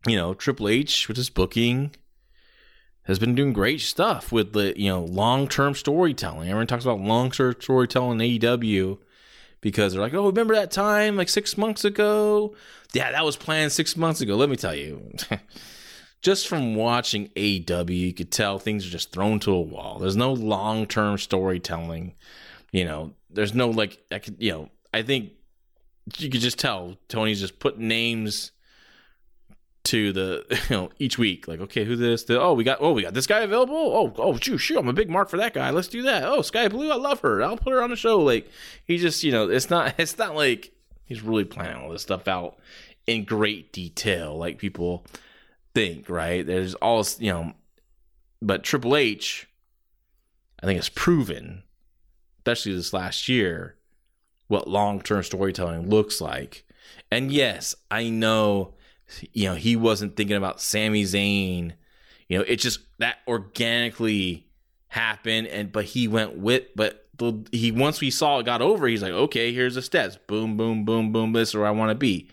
you 0.07 0.14
know, 0.14 0.33
Triple 0.33 0.68
H 0.68 1.09
with 1.09 1.16
his 1.16 1.29
booking 1.29 1.90
has 3.03 3.18
been 3.18 3.35
doing 3.35 3.53
great 3.53 3.81
stuff 3.81 4.31
with 4.31 4.53
the 4.53 4.79
you 4.81 4.88
know 4.88 5.03
long 5.03 5.49
term 5.49 5.75
storytelling. 5.75 6.49
Everyone 6.49 6.68
talks 6.68 6.85
about 6.85 7.01
long 7.01 7.33
term 7.33 7.57
storytelling 7.59 8.21
in 8.21 8.38
AEW 8.38 8.99
because 9.61 9.92
they're 9.92 10.03
like, 10.03 10.14
oh, 10.14 10.27
remember 10.27 10.55
that 10.55 10.71
time 10.71 11.16
like 11.16 11.29
six 11.29 11.59
months 11.59 11.85
ago? 11.85 12.55
Yeah, 12.94 13.12
that 13.12 13.24
was 13.24 13.37
planned 13.37 13.72
six 13.72 13.96
months 13.96 14.20
ago. 14.20 14.37
Let 14.37 14.48
me 14.48 14.57
tell 14.57 14.74
you. 14.74 15.12
just 16.22 16.48
from 16.48 16.74
watching 16.74 17.29
AEW, 17.29 17.90
you 17.90 18.14
could 18.14 18.33
tell 18.33 18.59
things 18.59 18.87
are 18.87 18.90
just 18.90 19.12
thrown 19.12 19.40
to 19.40 19.53
a 19.53 19.61
wall. 19.61 19.98
There's 19.98 20.16
no 20.16 20.33
long 20.33 20.87
term 20.87 21.18
storytelling. 21.18 22.14
You 22.72 22.85
know, 22.85 23.14
there's 23.31 23.55
no 23.55 23.68
like, 23.68 23.98
I 24.11 24.18
could, 24.18 24.37
you 24.38 24.53
know, 24.53 24.70
I 24.92 25.03
think 25.03 25.33
you 26.18 26.31
could 26.31 26.40
just 26.40 26.59
tell 26.59 26.96
Tony's 27.09 27.40
just 27.40 27.59
put 27.59 27.79
names 27.79 28.53
to 29.85 30.12
the 30.12 30.44
you 30.68 30.77
know 30.77 30.90
each 30.98 31.18
week 31.18 31.48
like 31.48 31.61
okay 31.61 31.85
who 31.85 31.96
this 31.96 32.24
the, 32.24 32.38
oh 32.40 32.53
we 32.53 32.62
got 32.62 32.79
oh 32.81 32.92
we 32.92 33.03
got 33.03 33.14
this 33.14 33.27
guy 33.27 33.40
available 33.40 33.74
oh 33.74 34.12
oh 34.18 34.37
shoot 34.37 34.59
shoot 34.59 34.79
I'm 34.79 34.88
a 34.88 34.92
big 34.92 35.09
mark 35.09 35.31
for 35.31 35.38
that 35.38 35.55
guy 35.55 35.70
let's 35.70 35.88
do 35.88 36.03
that 36.03 36.24
oh 36.24 36.42
Skye 36.42 36.68
Blue 36.68 36.90
I 36.90 36.96
love 36.96 37.20
her 37.20 37.42
I'll 37.42 37.57
put 37.57 37.72
her 37.72 37.83
on 37.83 37.90
the 37.90 37.96
show 37.96 38.18
like 38.18 38.51
he 38.85 38.98
just 38.98 39.24
you 39.24 39.33
know 39.33 39.48
it's 39.48 39.70
not 39.70 39.94
it's 39.98 40.18
not 40.18 40.35
like 40.35 40.72
he's 41.09 41.23
really 41.23 41.44
planning 41.44 41.83
all 41.83 41.90
this 41.90 42.03
stuff 42.03 42.29
out 42.29 42.59
in 43.07 43.25
great 43.25 43.73
detail 43.73 44.37
like 44.37 44.59
people 44.59 45.05
think 45.75 46.09
right 46.09 46.47
there's 46.47 46.75
all 46.75 47.05
you 47.18 47.33
know 47.33 47.53
but 48.40 48.62
Triple 48.62 48.97
H 48.97 49.49
I 50.62 50.66
think 50.66 50.79
it's 50.79 50.88
proven 50.88 51.64
especially 52.38 52.75
this 52.75 52.92
last 52.92 53.29
year 53.29 53.77
what 54.47 54.68
long-term 54.68 55.23
storytelling 55.23 55.88
looks 55.88 56.21
like 56.21 56.64
and 57.11 57.33
yes 57.33 57.75
I 57.90 58.09
know 58.09 58.75
you 59.33 59.49
know, 59.49 59.55
he 59.55 59.77
wasn't 59.77 60.16
thinking 60.16 60.37
about 60.37 60.61
Sami 60.61 61.05
Zayn. 61.05 61.73
You 62.29 62.38
know, 62.38 62.44
it 62.47 62.57
just 62.57 62.81
that 62.99 63.18
organically 63.27 64.47
happened, 64.88 65.47
and 65.49 65.73
but 65.73 65.85
he 65.85 66.09
went 66.09 66.37
with, 66.37 66.64
but 66.77 67.08
he 67.52 67.72
once 67.72 68.00
we 68.00 68.11
saw 68.11 68.38
it 68.38 68.46
got 68.46 68.62
over, 68.62 68.87
he's 68.87 69.02
like, 69.02 69.12
okay, 69.12 69.52
here's 69.52 69.74
the 69.74 69.83
steps, 69.83 70.18
boom, 70.26 70.57
boom, 70.57 70.85
boom, 70.85 71.12
boom. 71.12 71.33
This 71.33 71.50
is 71.50 71.54
where 71.54 71.66
I 71.66 71.70
want 71.72 71.90
to 71.90 71.94
be 71.94 72.28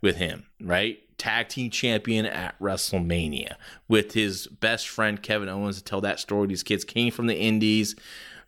with 0.00 0.16
him, 0.16 0.46
right? 0.60 0.98
Tag 1.18 1.48
team 1.48 1.70
champion 1.70 2.24
at 2.24 2.58
WrestleMania 2.58 3.56
with 3.88 4.12
his 4.12 4.46
best 4.46 4.88
friend 4.88 5.22
Kevin 5.22 5.48
Owens 5.48 5.76
to 5.78 5.84
tell 5.84 6.00
that 6.00 6.20
story. 6.20 6.46
These 6.48 6.62
kids 6.62 6.84
came 6.84 7.12
from 7.12 7.26
the 7.26 7.36
Indies, 7.36 7.94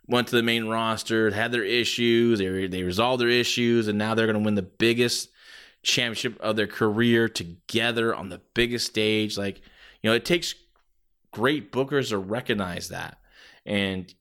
went 0.07 0.27
to 0.29 0.35
the 0.35 0.43
main 0.43 0.65
roster, 0.65 1.29
had 1.29 1.51
their 1.51 1.63
issues, 1.63 2.39
they 2.39 2.67
they 2.67 2.83
resolved 2.83 3.21
their 3.21 3.29
issues, 3.29 3.87
and 3.87 3.99
now 3.99 4.15
they're 4.15 4.27
going 4.27 4.39
to 4.39 4.45
win 4.45 4.55
the 4.55 4.63
biggest 4.63 5.29
championship 5.83 6.39
of 6.39 6.55
their 6.55 6.67
career 6.67 7.29
together 7.29 8.15
on 8.15 8.29
the 8.29 8.41
biggest 8.53 8.87
stage. 8.87 9.37
Like, 9.37 9.57
you 10.01 10.09
know, 10.09 10.15
it 10.15 10.25
takes 10.25 10.55
great 11.31 11.71
bookers 11.71 12.09
to 12.09 12.17
recognize 12.17 12.89
that. 12.89 13.17
And 13.65 14.13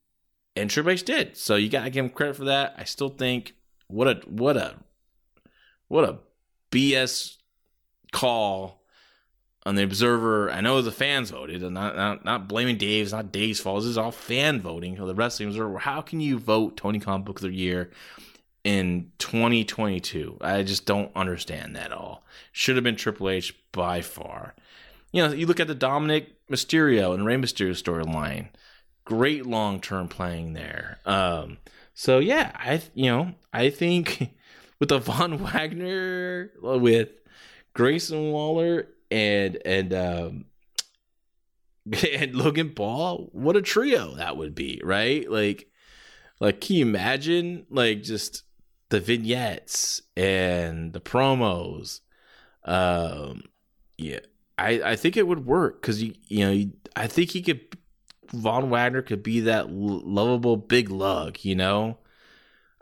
and 0.56 0.76
H 0.88 1.04
did. 1.04 1.36
So 1.36 1.56
you 1.56 1.68
gotta 1.68 1.90
give 1.90 2.04
him 2.04 2.10
credit 2.10 2.36
for 2.36 2.44
that. 2.44 2.74
I 2.78 2.84
still 2.84 3.08
think 3.08 3.54
what 3.88 4.08
a 4.08 4.20
what 4.26 4.56
a 4.56 4.76
what 5.88 6.04
a 6.04 6.18
BS 6.70 7.36
call 8.12 8.82
on 9.64 9.74
the 9.74 9.84
observer. 9.84 10.50
I 10.50 10.60
know 10.60 10.82
the 10.82 10.90
fans 10.90 11.30
voted, 11.30 11.62
not, 11.62 11.94
not, 11.94 12.24
not 12.24 12.48
blaming 12.48 12.78
Dave. 12.78 13.04
It's 13.04 13.12
not 13.12 13.30
Dave's 13.30 13.60
fault. 13.60 13.82
This 13.82 13.90
is 13.90 13.98
all 13.98 14.10
fan 14.10 14.60
voting 14.60 14.96
the 14.96 15.14
wrestling 15.14 15.48
observer. 15.48 15.78
How 15.78 16.00
can 16.00 16.20
you 16.20 16.38
vote 16.38 16.76
Tony 16.76 16.98
Khan 16.98 17.22
Book 17.22 17.36
of 17.36 17.42
the 17.42 17.52
Year 17.52 17.90
in 18.64 19.10
2022. 19.18 20.38
I 20.40 20.62
just 20.62 20.86
don't 20.86 21.10
understand 21.16 21.76
that 21.76 21.86
at 21.86 21.92
all. 21.92 22.24
Should 22.52 22.76
have 22.76 22.84
been 22.84 22.96
Triple 22.96 23.30
H 23.30 23.54
by 23.72 24.00
far. 24.00 24.54
You 25.12 25.22
know, 25.22 25.32
you 25.32 25.46
look 25.46 25.60
at 25.60 25.66
the 25.66 25.74
Dominik 25.74 26.26
Mysterio 26.50 27.14
and 27.14 27.26
Rey 27.26 27.36
Mysterio 27.36 27.70
storyline. 27.70 28.48
Great 29.04 29.46
long 29.46 29.80
term 29.80 30.08
playing 30.08 30.52
there. 30.52 30.98
Um, 31.04 31.58
so 31.94 32.18
yeah, 32.18 32.52
I 32.54 32.82
you 32.94 33.10
know 33.10 33.34
I 33.52 33.70
think 33.70 34.34
with 34.78 34.88
the 34.90 34.98
Von 34.98 35.38
Wagner 35.38 36.52
with 36.60 37.10
Grayson 37.74 38.30
Waller 38.32 38.88
and 39.10 39.58
and 39.64 39.92
um, 39.94 40.44
and 42.12 42.34
Logan 42.34 42.70
Paul, 42.70 43.28
what 43.32 43.56
a 43.56 43.62
trio 43.62 44.14
that 44.16 44.36
would 44.36 44.54
be, 44.54 44.80
right? 44.84 45.30
Like, 45.30 45.68
like 46.40 46.60
can 46.60 46.76
you 46.76 46.86
imagine 46.86 47.66
like 47.70 48.02
just 48.02 48.44
the 48.88 49.00
vignettes 49.00 50.02
and 50.16 50.92
the 50.92 51.00
promos, 51.00 52.00
um, 52.64 53.44
yeah, 53.96 54.20
I 54.58 54.82
I 54.82 54.96
think 54.96 55.16
it 55.16 55.26
would 55.26 55.46
work 55.46 55.80
because 55.80 56.02
you 56.02 56.14
you 56.28 56.44
know 56.44 56.52
you, 56.52 56.72
I 56.94 57.06
think 57.06 57.30
he 57.30 57.42
could 57.42 57.76
Von 58.32 58.70
Wagner 58.70 59.02
could 59.02 59.22
be 59.22 59.40
that 59.40 59.70
lovable 59.70 60.56
big 60.56 60.90
lug, 60.90 61.38
you 61.42 61.54
know. 61.54 61.98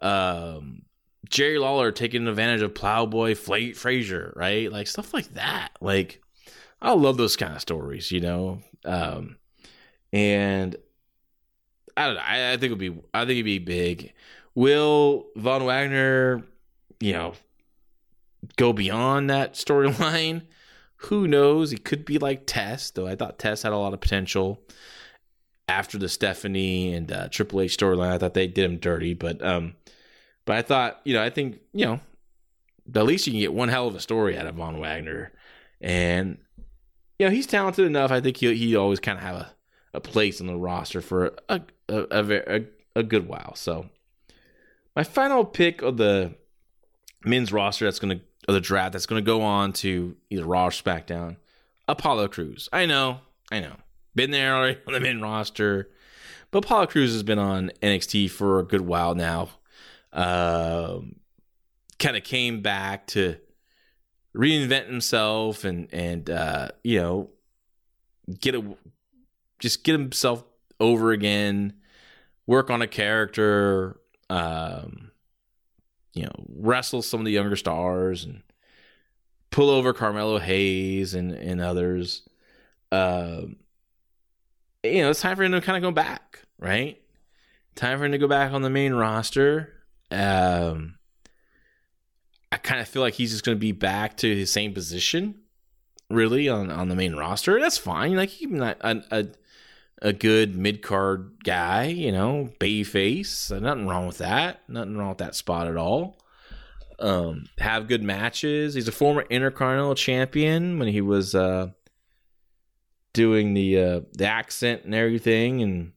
Um, 0.00 0.82
Jerry 1.28 1.58
Lawler 1.58 1.92
taking 1.92 2.26
advantage 2.26 2.62
of 2.62 2.74
Plowboy 2.74 3.36
Fla- 3.36 3.74
Frazier, 3.74 4.32
right? 4.36 4.70
Like 4.70 4.86
stuff 4.86 5.12
like 5.12 5.34
that. 5.34 5.70
Like 5.80 6.22
I 6.80 6.92
love 6.92 7.16
those 7.16 7.36
kind 7.36 7.54
of 7.54 7.60
stories, 7.60 8.10
you 8.10 8.20
know. 8.20 8.60
Um, 8.84 9.36
and 10.12 10.76
I 11.96 12.06
don't 12.06 12.14
know. 12.14 12.22
I, 12.22 12.52
I 12.52 12.56
think 12.56 12.72
it'd 12.72 12.78
be. 12.78 12.98
I 13.12 13.20
think 13.20 13.32
it'd 13.32 13.44
be 13.44 13.58
big. 13.58 14.12
Will 14.54 15.26
Von 15.36 15.64
Wagner, 15.64 16.44
you 16.98 17.12
know, 17.12 17.34
go 18.56 18.72
beyond 18.72 19.30
that 19.30 19.54
storyline? 19.54 20.42
Who 21.04 21.26
knows? 21.26 21.70
He 21.70 21.78
could 21.78 22.04
be 22.04 22.18
like 22.18 22.42
Test, 22.46 22.94
though. 22.94 23.06
I 23.06 23.16
thought 23.16 23.38
Test 23.38 23.62
had 23.62 23.72
a 23.72 23.78
lot 23.78 23.94
of 23.94 24.00
potential 24.00 24.60
after 25.70 25.98
the 25.98 26.08
Stephanie 26.08 26.92
and 26.92 27.10
uh, 27.12 27.28
Triple 27.28 27.60
H 27.60 27.78
storyline. 27.78 28.10
I 28.10 28.18
thought 28.18 28.34
they 28.34 28.48
did 28.48 28.64
him 28.64 28.78
dirty, 28.78 29.14
but 29.14 29.42
um, 29.42 29.74
but 30.44 30.56
I 30.56 30.62
thought, 30.62 31.00
you 31.04 31.14
know, 31.14 31.22
I 31.22 31.30
think 31.30 31.60
you 31.72 31.86
know, 31.86 32.00
at 32.94 33.06
least 33.06 33.26
you 33.26 33.32
can 33.32 33.40
get 33.40 33.54
one 33.54 33.68
hell 33.68 33.86
of 33.86 33.94
a 33.94 34.00
story 34.00 34.36
out 34.36 34.46
of 34.46 34.56
Von 34.56 34.80
Wagner, 34.80 35.32
and 35.80 36.38
you 37.18 37.26
know, 37.26 37.32
he's 37.32 37.46
talented 37.46 37.86
enough. 37.86 38.10
I 38.10 38.20
think 38.20 38.38
he 38.38 38.52
he 38.56 38.74
always 38.74 38.98
kind 38.98 39.16
of 39.16 39.24
have 39.24 39.36
a, 39.36 39.54
a 39.94 40.00
place 40.00 40.40
on 40.40 40.48
the 40.48 40.56
roster 40.56 41.00
for 41.00 41.36
a 41.48 41.60
a, 41.88 42.06
a 42.10 42.56
a, 42.56 42.64
a 42.96 43.02
good 43.04 43.28
while. 43.28 43.54
So 43.54 43.88
my 44.96 45.04
final 45.04 45.44
pick 45.44 45.82
of 45.82 45.98
the 45.98 46.34
men's 47.24 47.52
roster 47.52 47.84
that's 47.84 48.00
going 48.00 48.18
to 48.18 48.52
the 48.52 48.60
draft 48.60 48.94
that's 48.94 49.06
going 49.06 49.22
to 49.22 49.26
go 49.26 49.42
on 49.42 49.72
to 49.72 50.16
either 50.30 50.44
Raw 50.44 50.66
or 50.66 50.70
SmackDown, 50.70 51.36
Apollo 51.86 52.28
Crews. 52.28 52.68
I 52.72 52.86
know, 52.86 53.20
I 53.52 53.60
know, 53.60 53.76
been 54.14 54.30
there 54.30 54.54
already 54.54 54.78
on 54.86 54.92
the 54.92 55.00
men's 55.00 55.22
roster, 55.22 55.90
but 56.50 56.64
Apollo 56.64 56.86
Crews 56.86 57.12
has 57.12 57.22
been 57.22 57.38
on 57.38 57.70
NXT 57.82 58.30
for 58.30 58.58
a 58.58 58.64
good 58.64 58.82
while 58.82 59.14
now. 59.14 59.50
Um, 60.12 61.16
kind 61.98 62.16
of 62.16 62.24
came 62.24 62.62
back 62.62 63.06
to 63.08 63.36
reinvent 64.34 64.86
himself 64.86 65.64
and 65.64 65.88
and 65.92 66.28
uh, 66.30 66.68
you 66.82 67.00
know 67.00 67.30
get 68.40 68.54
a 68.54 68.76
just 69.58 69.84
get 69.84 69.92
himself 69.92 70.44
over 70.80 71.12
again, 71.12 71.74
work 72.46 72.70
on 72.70 72.82
a 72.82 72.86
character, 72.86 74.00
um, 74.30 75.10
you 76.14 76.22
know, 76.22 76.32
wrestle 76.48 77.02
some 77.02 77.20
of 77.20 77.26
the 77.26 77.32
younger 77.32 77.56
stars 77.56 78.24
and 78.24 78.42
pull 79.50 79.70
over 79.70 79.92
Carmelo 79.92 80.38
Hayes 80.38 81.14
and 81.14 81.32
and 81.32 81.60
others. 81.60 82.28
Um, 82.90 83.56
you 84.82 85.02
know, 85.02 85.10
it's 85.10 85.20
time 85.20 85.36
for 85.36 85.42
him 85.42 85.52
to 85.52 85.60
kind 85.60 85.76
of 85.76 85.82
go 85.82 85.94
back, 85.94 86.40
right? 86.58 87.00
Time 87.74 87.98
for 87.98 88.04
him 88.04 88.12
to 88.12 88.18
go 88.18 88.28
back 88.28 88.52
on 88.52 88.62
the 88.62 88.70
main 88.70 88.92
roster. 88.94 89.72
Um, 90.10 90.96
I 92.50 92.56
kind 92.56 92.80
of 92.80 92.88
feel 92.88 93.02
like 93.02 93.14
he's 93.14 93.30
just 93.30 93.44
going 93.44 93.56
to 93.56 93.60
be 93.60 93.72
back 93.72 94.16
to 94.18 94.34
his 94.34 94.52
same 94.52 94.74
position, 94.74 95.36
really 96.08 96.48
on 96.48 96.70
on 96.70 96.88
the 96.88 96.96
main 96.96 97.14
roster. 97.14 97.60
That's 97.60 97.78
fine. 97.78 98.16
Like 98.16 98.30
he's 98.30 98.48
not 98.48 98.78
a, 98.80 99.02
a 99.10 99.26
a 100.02 100.12
good 100.12 100.56
mid 100.56 100.82
card 100.82 101.32
guy, 101.44 101.84
you 101.84 102.10
know, 102.10 102.50
bay 102.58 102.82
face. 102.82 103.50
Nothing 103.50 103.86
wrong 103.86 104.06
with 104.06 104.18
that. 104.18 104.62
Nothing 104.68 104.96
wrong 104.96 105.10
with 105.10 105.18
that 105.18 105.34
spot 105.34 105.68
at 105.68 105.76
all. 105.76 106.18
Um, 106.98 107.46
have 107.58 107.88
good 107.88 108.02
matches. 108.02 108.74
He's 108.74 108.88
a 108.88 108.92
former 108.92 109.22
Intercontinental 109.30 109.94
champion 109.94 110.78
when 110.78 110.88
he 110.88 111.00
was 111.00 111.34
uh, 111.34 111.68
doing 113.12 113.54
the 113.54 113.78
uh, 113.78 114.00
the 114.12 114.26
accent 114.26 114.84
and 114.84 114.94
everything, 114.94 115.62
and 115.62 115.92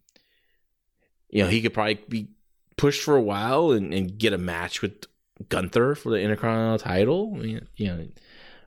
you 1.30 1.43
know 1.43 1.49
he 1.49 1.61
could 1.61 1.74
probably 1.74 1.99
be 2.07 2.30
pushed 2.78 3.03
for 3.03 3.16
a 3.16 3.22
while 3.22 3.72
and, 3.72 3.93
and 3.93 4.18
get 4.18 4.34
a 4.34 4.38
match 4.38 4.82
with 4.82 5.05
Gunther 5.49 5.95
for 5.95 6.09
the 6.09 6.20
Intercontinental 6.20 6.80
title. 6.80 7.34
I 7.36 7.39
mean, 7.39 7.68
you 7.76 7.88
know, 7.88 8.07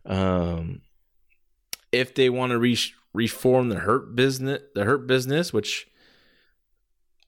um, 0.06 0.82
if 1.92 2.14
they 2.14 2.30
want 2.30 2.50
to 2.50 2.58
re- 2.58 2.78
reform 3.12 3.68
the 3.68 3.80
Hurt 3.80 4.14
business, 4.14 4.62
the 4.74 4.84
Hurt 4.84 5.06
business, 5.06 5.52
which 5.52 5.88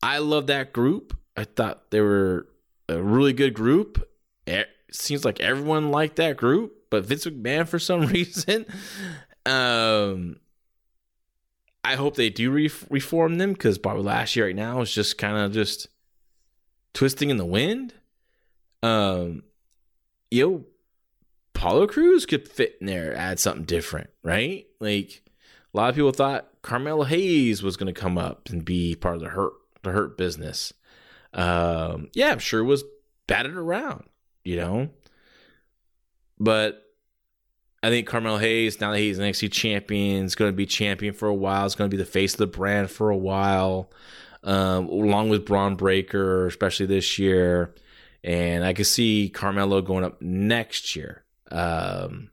I 0.02 0.18
love 0.18 0.46
that 0.46 0.72
group. 0.72 1.16
I 1.36 1.44
thought 1.44 1.90
they 1.90 2.00
were 2.00 2.48
a 2.88 3.02
really 3.02 3.32
good 3.32 3.54
group. 3.54 4.08
It 4.46 4.68
seems 4.90 5.24
like 5.24 5.40
everyone 5.40 5.90
liked 5.90 6.16
that 6.16 6.36
group, 6.36 6.72
but 6.90 7.04
Vince 7.04 7.26
McMahon 7.26 7.68
for 7.68 7.78
some 7.78 8.06
reason. 8.06 8.66
Um, 9.46 10.36
I 11.88 11.96
hope 11.96 12.16
they 12.16 12.28
do 12.28 12.50
re- 12.50 12.70
reform 12.90 13.38
them 13.38 13.54
because 13.54 13.78
Bobby 13.78 14.02
Lashley 14.02 14.42
right 14.42 14.54
now 14.54 14.82
is 14.82 14.92
just 14.92 15.16
kind 15.16 15.38
of 15.38 15.54
just 15.54 15.88
twisting 16.92 17.30
in 17.30 17.38
the 17.38 17.46
wind. 17.46 17.94
Um, 18.82 19.42
yo, 20.30 20.66
Apollo 21.54 21.86
Crews 21.86 22.26
could 22.26 22.46
fit 22.46 22.76
in 22.82 22.88
there, 22.88 23.16
add 23.16 23.40
something 23.40 23.64
different, 23.64 24.10
right? 24.22 24.66
Like 24.80 25.22
a 25.72 25.76
lot 25.78 25.88
of 25.88 25.94
people 25.94 26.12
thought 26.12 26.50
Carmelo 26.60 27.04
Hayes 27.04 27.62
was 27.62 27.78
going 27.78 27.92
to 27.92 27.98
come 27.98 28.18
up 28.18 28.50
and 28.50 28.62
be 28.62 28.94
part 28.94 29.14
of 29.14 29.22
the 29.22 29.30
hurt 29.30 29.54
the 29.82 29.92
hurt 29.92 30.18
business. 30.18 30.74
Um, 31.32 32.10
yeah, 32.12 32.32
I'm 32.32 32.38
sure 32.38 32.60
it 32.60 32.64
was 32.64 32.84
batted 33.26 33.56
around, 33.56 34.04
you 34.44 34.56
know. 34.58 34.90
But 36.38 36.82
I 37.82 37.90
think 37.90 38.08
Carmelo 38.08 38.38
Hayes, 38.38 38.80
now 38.80 38.92
that 38.92 38.98
he's 38.98 39.18
an 39.18 39.24
NXT 39.24 39.52
champion, 39.52 40.24
is 40.24 40.34
going 40.34 40.50
to 40.50 40.56
be 40.56 40.66
champion 40.66 41.14
for 41.14 41.28
a 41.28 41.34
while. 41.34 41.64
Is 41.64 41.74
going 41.74 41.90
to 41.90 41.96
be 41.96 42.02
the 42.02 42.08
face 42.08 42.34
of 42.34 42.38
the 42.38 42.46
brand 42.46 42.90
for 42.90 43.10
a 43.10 43.16
while, 43.16 43.90
um, 44.42 44.88
along 44.88 45.28
with 45.28 45.46
Bron 45.46 45.76
Breakker, 45.76 46.46
especially 46.46 46.86
this 46.86 47.18
year. 47.18 47.74
And 48.24 48.64
I 48.64 48.72
could 48.72 48.86
see 48.86 49.30
Carmelo 49.32 49.80
going 49.80 50.04
up 50.04 50.20
next 50.20 50.96
year. 50.96 51.22
Um, 51.52 52.30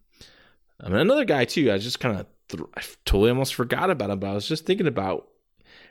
I 0.81 0.89
mean, 0.89 0.97
another 0.97 1.25
guy 1.25 1.45
too. 1.45 1.71
I 1.71 1.77
just 1.77 1.99
kind 1.99 2.19
of 2.19 2.25
th- 2.49 2.63
I 2.75 2.81
totally 3.05 3.29
almost 3.29 3.53
forgot 3.53 3.91
about 3.91 4.09
him, 4.09 4.19
but 4.19 4.29
I 4.29 4.33
was 4.33 4.47
just 4.47 4.65
thinking 4.65 4.87
about 4.87 5.27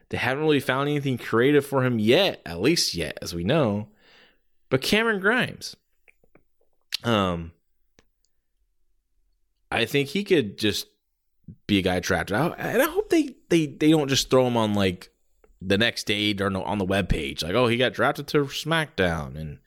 they 0.08 0.16
haven't 0.16 0.44
really 0.44 0.60
found 0.60 0.88
anything 0.88 1.16
creative 1.16 1.64
for 1.64 1.84
him 1.84 1.98
yet, 1.98 2.42
at 2.44 2.60
least 2.60 2.94
yet, 2.94 3.18
as 3.22 3.34
we 3.34 3.44
know. 3.44 3.88
But 4.68 4.82
Cameron 4.82 5.20
Grimes, 5.20 5.76
um, 7.04 7.52
I 9.74 9.84
think 9.84 10.08
he 10.08 10.24
could 10.24 10.58
just 10.58 10.86
be 11.66 11.78
a 11.78 11.82
guy 11.82 11.96
out, 11.96 12.54
and 12.58 12.82
I 12.82 12.86
hope 12.86 13.10
they 13.10 13.34
they 13.48 13.66
they 13.66 13.90
don't 13.90 14.08
just 14.08 14.30
throw 14.30 14.46
him 14.46 14.56
on 14.56 14.74
like 14.74 15.10
the 15.60 15.78
next 15.78 16.04
day 16.04 16.34
or 16.40 16.50
no, 16.50 16.62
on 16.62 16.78
the 16.78 16.84
web 16.84 17.08
page, 17.08 17.42
like 17.42 17.54
oh 17.54 17.66
he 17.66 17.76
got 17.76 17.92
drafted 17.92 18.26
to 18.28 18.44
SmackDown, 18.44 19.36
and 19.36 19.58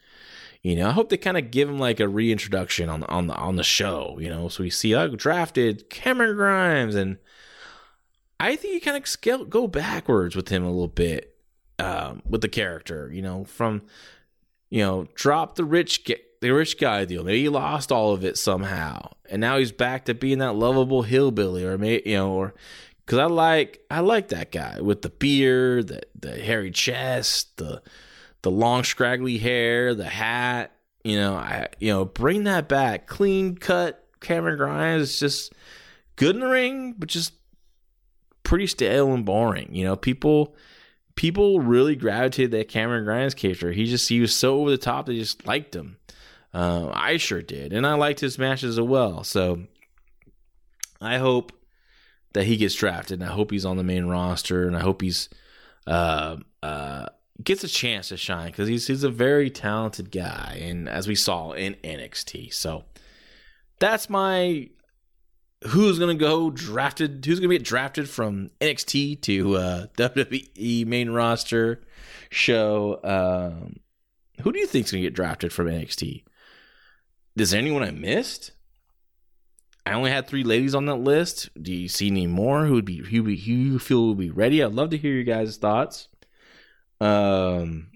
you 0.61 0.75
know 0.75 0.87
I 0.87 0.91
hope 0.91 1.09
they 1.09 1.17
kind 1.17 1.37
of 1.37 1.51
give 1.51 1.69
him 1.69 1.79
like 1.79 1.99
a 1.99 2.07
reintroduction 2.07 2.89
on 2.89 3.01
the 3.01 3.07
on 3.07 3.27
the 3.27 3.35
on 3.35 3.55
the 3.55 3.63
show, 3.63 4.17
you 4.19 4.29
know, 4.29 4.47
so 4.47 4.63
we 4.63 4.69
see 4.69 4.95
I 4.95 5.07
drafted 5.07 5.89
Cameron 5.89 6.35
Grimes, 6.35 6.95
and 6.95 7.17
I 8.39 8.55
think 8.55 8.73
you 8.73 8.81
kind 8.81 8.97
of 8.97 9.07
scale 9.07 9.45
go 9.45 9.67
backwards 9.67 10.35
with 10.35 10.49
him 10.49 10.63
a 10.63 10.71
little 10.71 10.87
bit 10.87 11.35
um, 11.79 12.21
with 12.27 12.41
the 12.41 12.49
character, 12.49 13.11
you 13.13 13.21
know, 13.21 13.43
from 13.43 13.83
you 14.69 14.81
know 14.83 15.07
drop 15.15 15.55
the 15.55 15.65
rich 15.65 16.03
get 16.05 16.26
the 16.41 16.51
rich 16.51 16.77
guy 16.79 17.05
deal. 17.05 17.23
Maybe 17.23 17.43
he 17.43 17.49
lost 17.49 17.91
all 17.91 18.13
of 18.13 18.23
it 18.23 18.37
somehow, 18.37 19.11
and 19.29 19.41
now 19.41 19.57
he's 19.57 19.71
back 19.71 20.05
to 20.05 20.13
being 20.13 20.39
that 20.39 20.53
lovable 20.53 21.03
hillbilly, 21.03 21.63
or 21.63 21.77
maybe 21.77 22.09
you 22.09 22.17
know, 22.17 22.31
or 22.31 22.53
because 23.05 23.19
I 23.19 23.25
like 23.25 23.83
I 23.89 24.01
like 24.01 24.29
that 24.29 24.51
guy 24.51 24.81
with 24.81 25.01
the 25.01 25.09
beard, 25.09 25.87
the 25.87 26.01
the 26.19 26.35
hairy 26.39 26.71
chest, 26.71 27.57
the 27.57 27.81
the 28.41 28.51
long 28.51 28.83
scraggly 28.83 29.37
hair, 29.37 29.95
the 29.95 30.05
hat. 30.05 30.71
You 31.03 31.17
know, 31.17 31.35
I 31.35 31.67
you 31.79 31.91
know 31.91 32.05
bring 32.05 32.43
that 32.43 32.67
back, 32.67 33.07
clean 33.07 33.55
cut. 33.55 34.03
Cameron 34.19 34.57
Grimes 34.57 35.19
just 35.19 35.53
good 36.15 36.35
in 36.35 36.41
the 36.41 36.47
ring, 36.47 36.95
but 36.97 37.07
just 37.07 37.33
pretty 38.43 38.67
stale 38.67 39.13
and 39.13 39.25
boring. 39.25 39.73
You 39.73 39.85
know, 39.85 39.95
people 39.95 40.55
people 41.15 41.59
really 41.59 41.95
gravitated 41.95 42.51
that 42.51 42.69
Cameron 42.69 43.03
Grimes 43.03 43.33
character. 43.33 43.71
He 43.71 43.85
just 43.85 44.09
he 44.09 44.19
was 44.19 44.35
so 44.35 44.59
over 44.61 44.69
the 44.69 44.77
top 44.77 45.05
they 45.05 45.17
just 45.17 45.45
liked 45.45 45.75
him. 45.75 45.97
Uh, 46.53 46.89
I 46.91 47.17
sure 47.17 47.41
did, 47.41 47.73
and 47.73 47.85
I 47.85 47.93
liked 47.95 48.19
his 48.19 48.39
matches 48.39 48.77
as 48.77 48.85
well. 48.85 49.23
So 49.23 49.63
I 51.01 51.17
hope 51.17 51.51
that 52.33 52.45
he 52.45 52.57
gets 52.57 52.75
drafted, 52.75 53.21
and 53.21 53.29
I 53.29 53.33
hope 53.33 53.51
he's 53.51 53.65
on 53.65 53.77
the 53.77 53.83
main 53.83 54.05
roster, 54.05 54.67
and 54.67 54.75
I 54.75 54.79
hope 54.79 55.01
he's 55.01 55.29
uh, 55.85 56.37
uh, 56.63 57.07
gets 57.43 57.63
a 57.63 57.67
chance 57.67 58.09
to 58.09 58.17
shine 58.17 58.47
because 58.47 58.67
he's 58.67 58.87
he's 58.87 59.03
a 59.03 59.09
very 59.09 59.49
talented 59.49 60.11
guy, 60.11 60.59
and 60.61 60.89
as 60.89 61.07
we 61.07 61.15
saw 61.15 61.51
in 61.51 61.75
NXT. 61.83 62.53
So 62.53 62.85
that's 63.79 64.09
my 64.09 64.69
who's 65.67 65.99
gonna 65.99 66.15
go 66.15 66.49
drafted. 66.49 67.25
Who's 67.25 67.39
gonna 67.39 67.53
get 67.53 67.63
drafted 67.63 68.09
from 68.09 68.51
NXT 68.61 69.21
to 69.23 69.55
uh, 69.55 69.87
WWE 69.97 70.85
main 70.85 71.09
roster 71.09 71.81
show. 72.29 72.99
Um, 73.03 73.77
Who 74.41 74.51
do 74.51 74.59
you 74.59 74.67
think's 74.67 74.91
gonna 74.91 75.03
get 75.03 75.13
drafted 75.13 75.53
from 75.53 75.67
NXT? 75.67 76.23
Is 77.37 77.51
there 77.51 77.59
anyone 77.59 77.83
I 77.83 77.91
missed? 77.91 78.51
I 79.85 79.93
only 79.93 80.11
had 80.11 80.27
three 80.27 80.43
ladies 80.43 80.75
on 80.75 80.85
that 80.87 80.95
list. 80.95 81.49
Do 81.61 81.73
you 81.73 81.87
see 81.87 82.07
any 82.07 82.27
more 82.27 82.65
who 82.65 82.73
would 82.73 82.85
be 82.85 82.97
who, 82.97 83.23
be, 83.23 83.37
who 83.37 83.51
you 83.51 83.79
feel 83.79 84.07
would 84.07 84.17
be 84.17 84.29
ready? 84.29 84.61
I'd 84.61 84.73
love 84.73 84.89
to 84.89 84.97
hear 84.97 85.13
your 85.13 85.23
guys' 85.23 85.57
thoughts. 85.57 86.09
Um, 86.99 87.91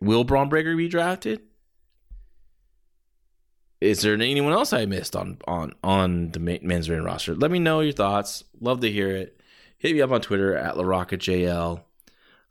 will 0.00 0.24
Bron 0.24 0.48
Breakker 0.48 0.76
be 0.76 0.88
drafted? 0.88 1.40
Is 3.80 4.02
there 4.02 4.14
anyone 4.14 4.52
else 4.52 4.72
I 4.72 4.86
missed 4.86 5.16
on 5.16 5.38
on 5.46 5.72
on 5.82 6.30
the 6.30 6.38
men's 6.38 6.88
ring 6.88 7.02
roster? 7.02 7.34
Let 7.34 7.50
me 7.50 7.58
know 7.58 7.80
your 7.80 7.92
thoughts. 7.92 8.44
Love 8.60 8.80
to 8.80 8.90
hear 8.90 9.10
it. 9.10 9.40
Hit 9.78 9.94
me 9.94 10.00
up 10.00 10.12
on 10.12 10.20
Twitter 10.20 10.56
at 10.56 10.74
LaRoccaJL. 10.76 11.82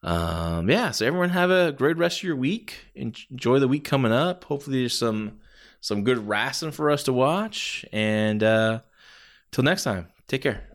Um, 0.06 0.70
yeah, 0.70 0.92
so 0.92 1.06
everyone 1.06 1.30
have 1.30 1.50
a 1.50 1.72
great 1.72 1.98
rest 1.98 2.20
of 2.20 2.24
your 2.24 2.36
week. 2.36 2.92
Enjoy 2.94 3.58
the 3.58 3.68
week 3.68 3.84
coming 3.84 4.12
up. 4.12 4.44
Hopefully, 4.46 4.82
there's 4.82 4.98
some 4.98 5.40
some 5.82 6.04
good 6.04 6.28
wrestling 6.28 6.72
for 6.72 6.92
us 6.92 7.04
to 7.04 7.14
watch. 7.14 7.84
And 7.92 8.42
uh, 8.44 8.82
till 9.52 9.64
next 9.64 9.84
time, 9.84 10.08
take 10.28 10.44
care. 10.44 10.75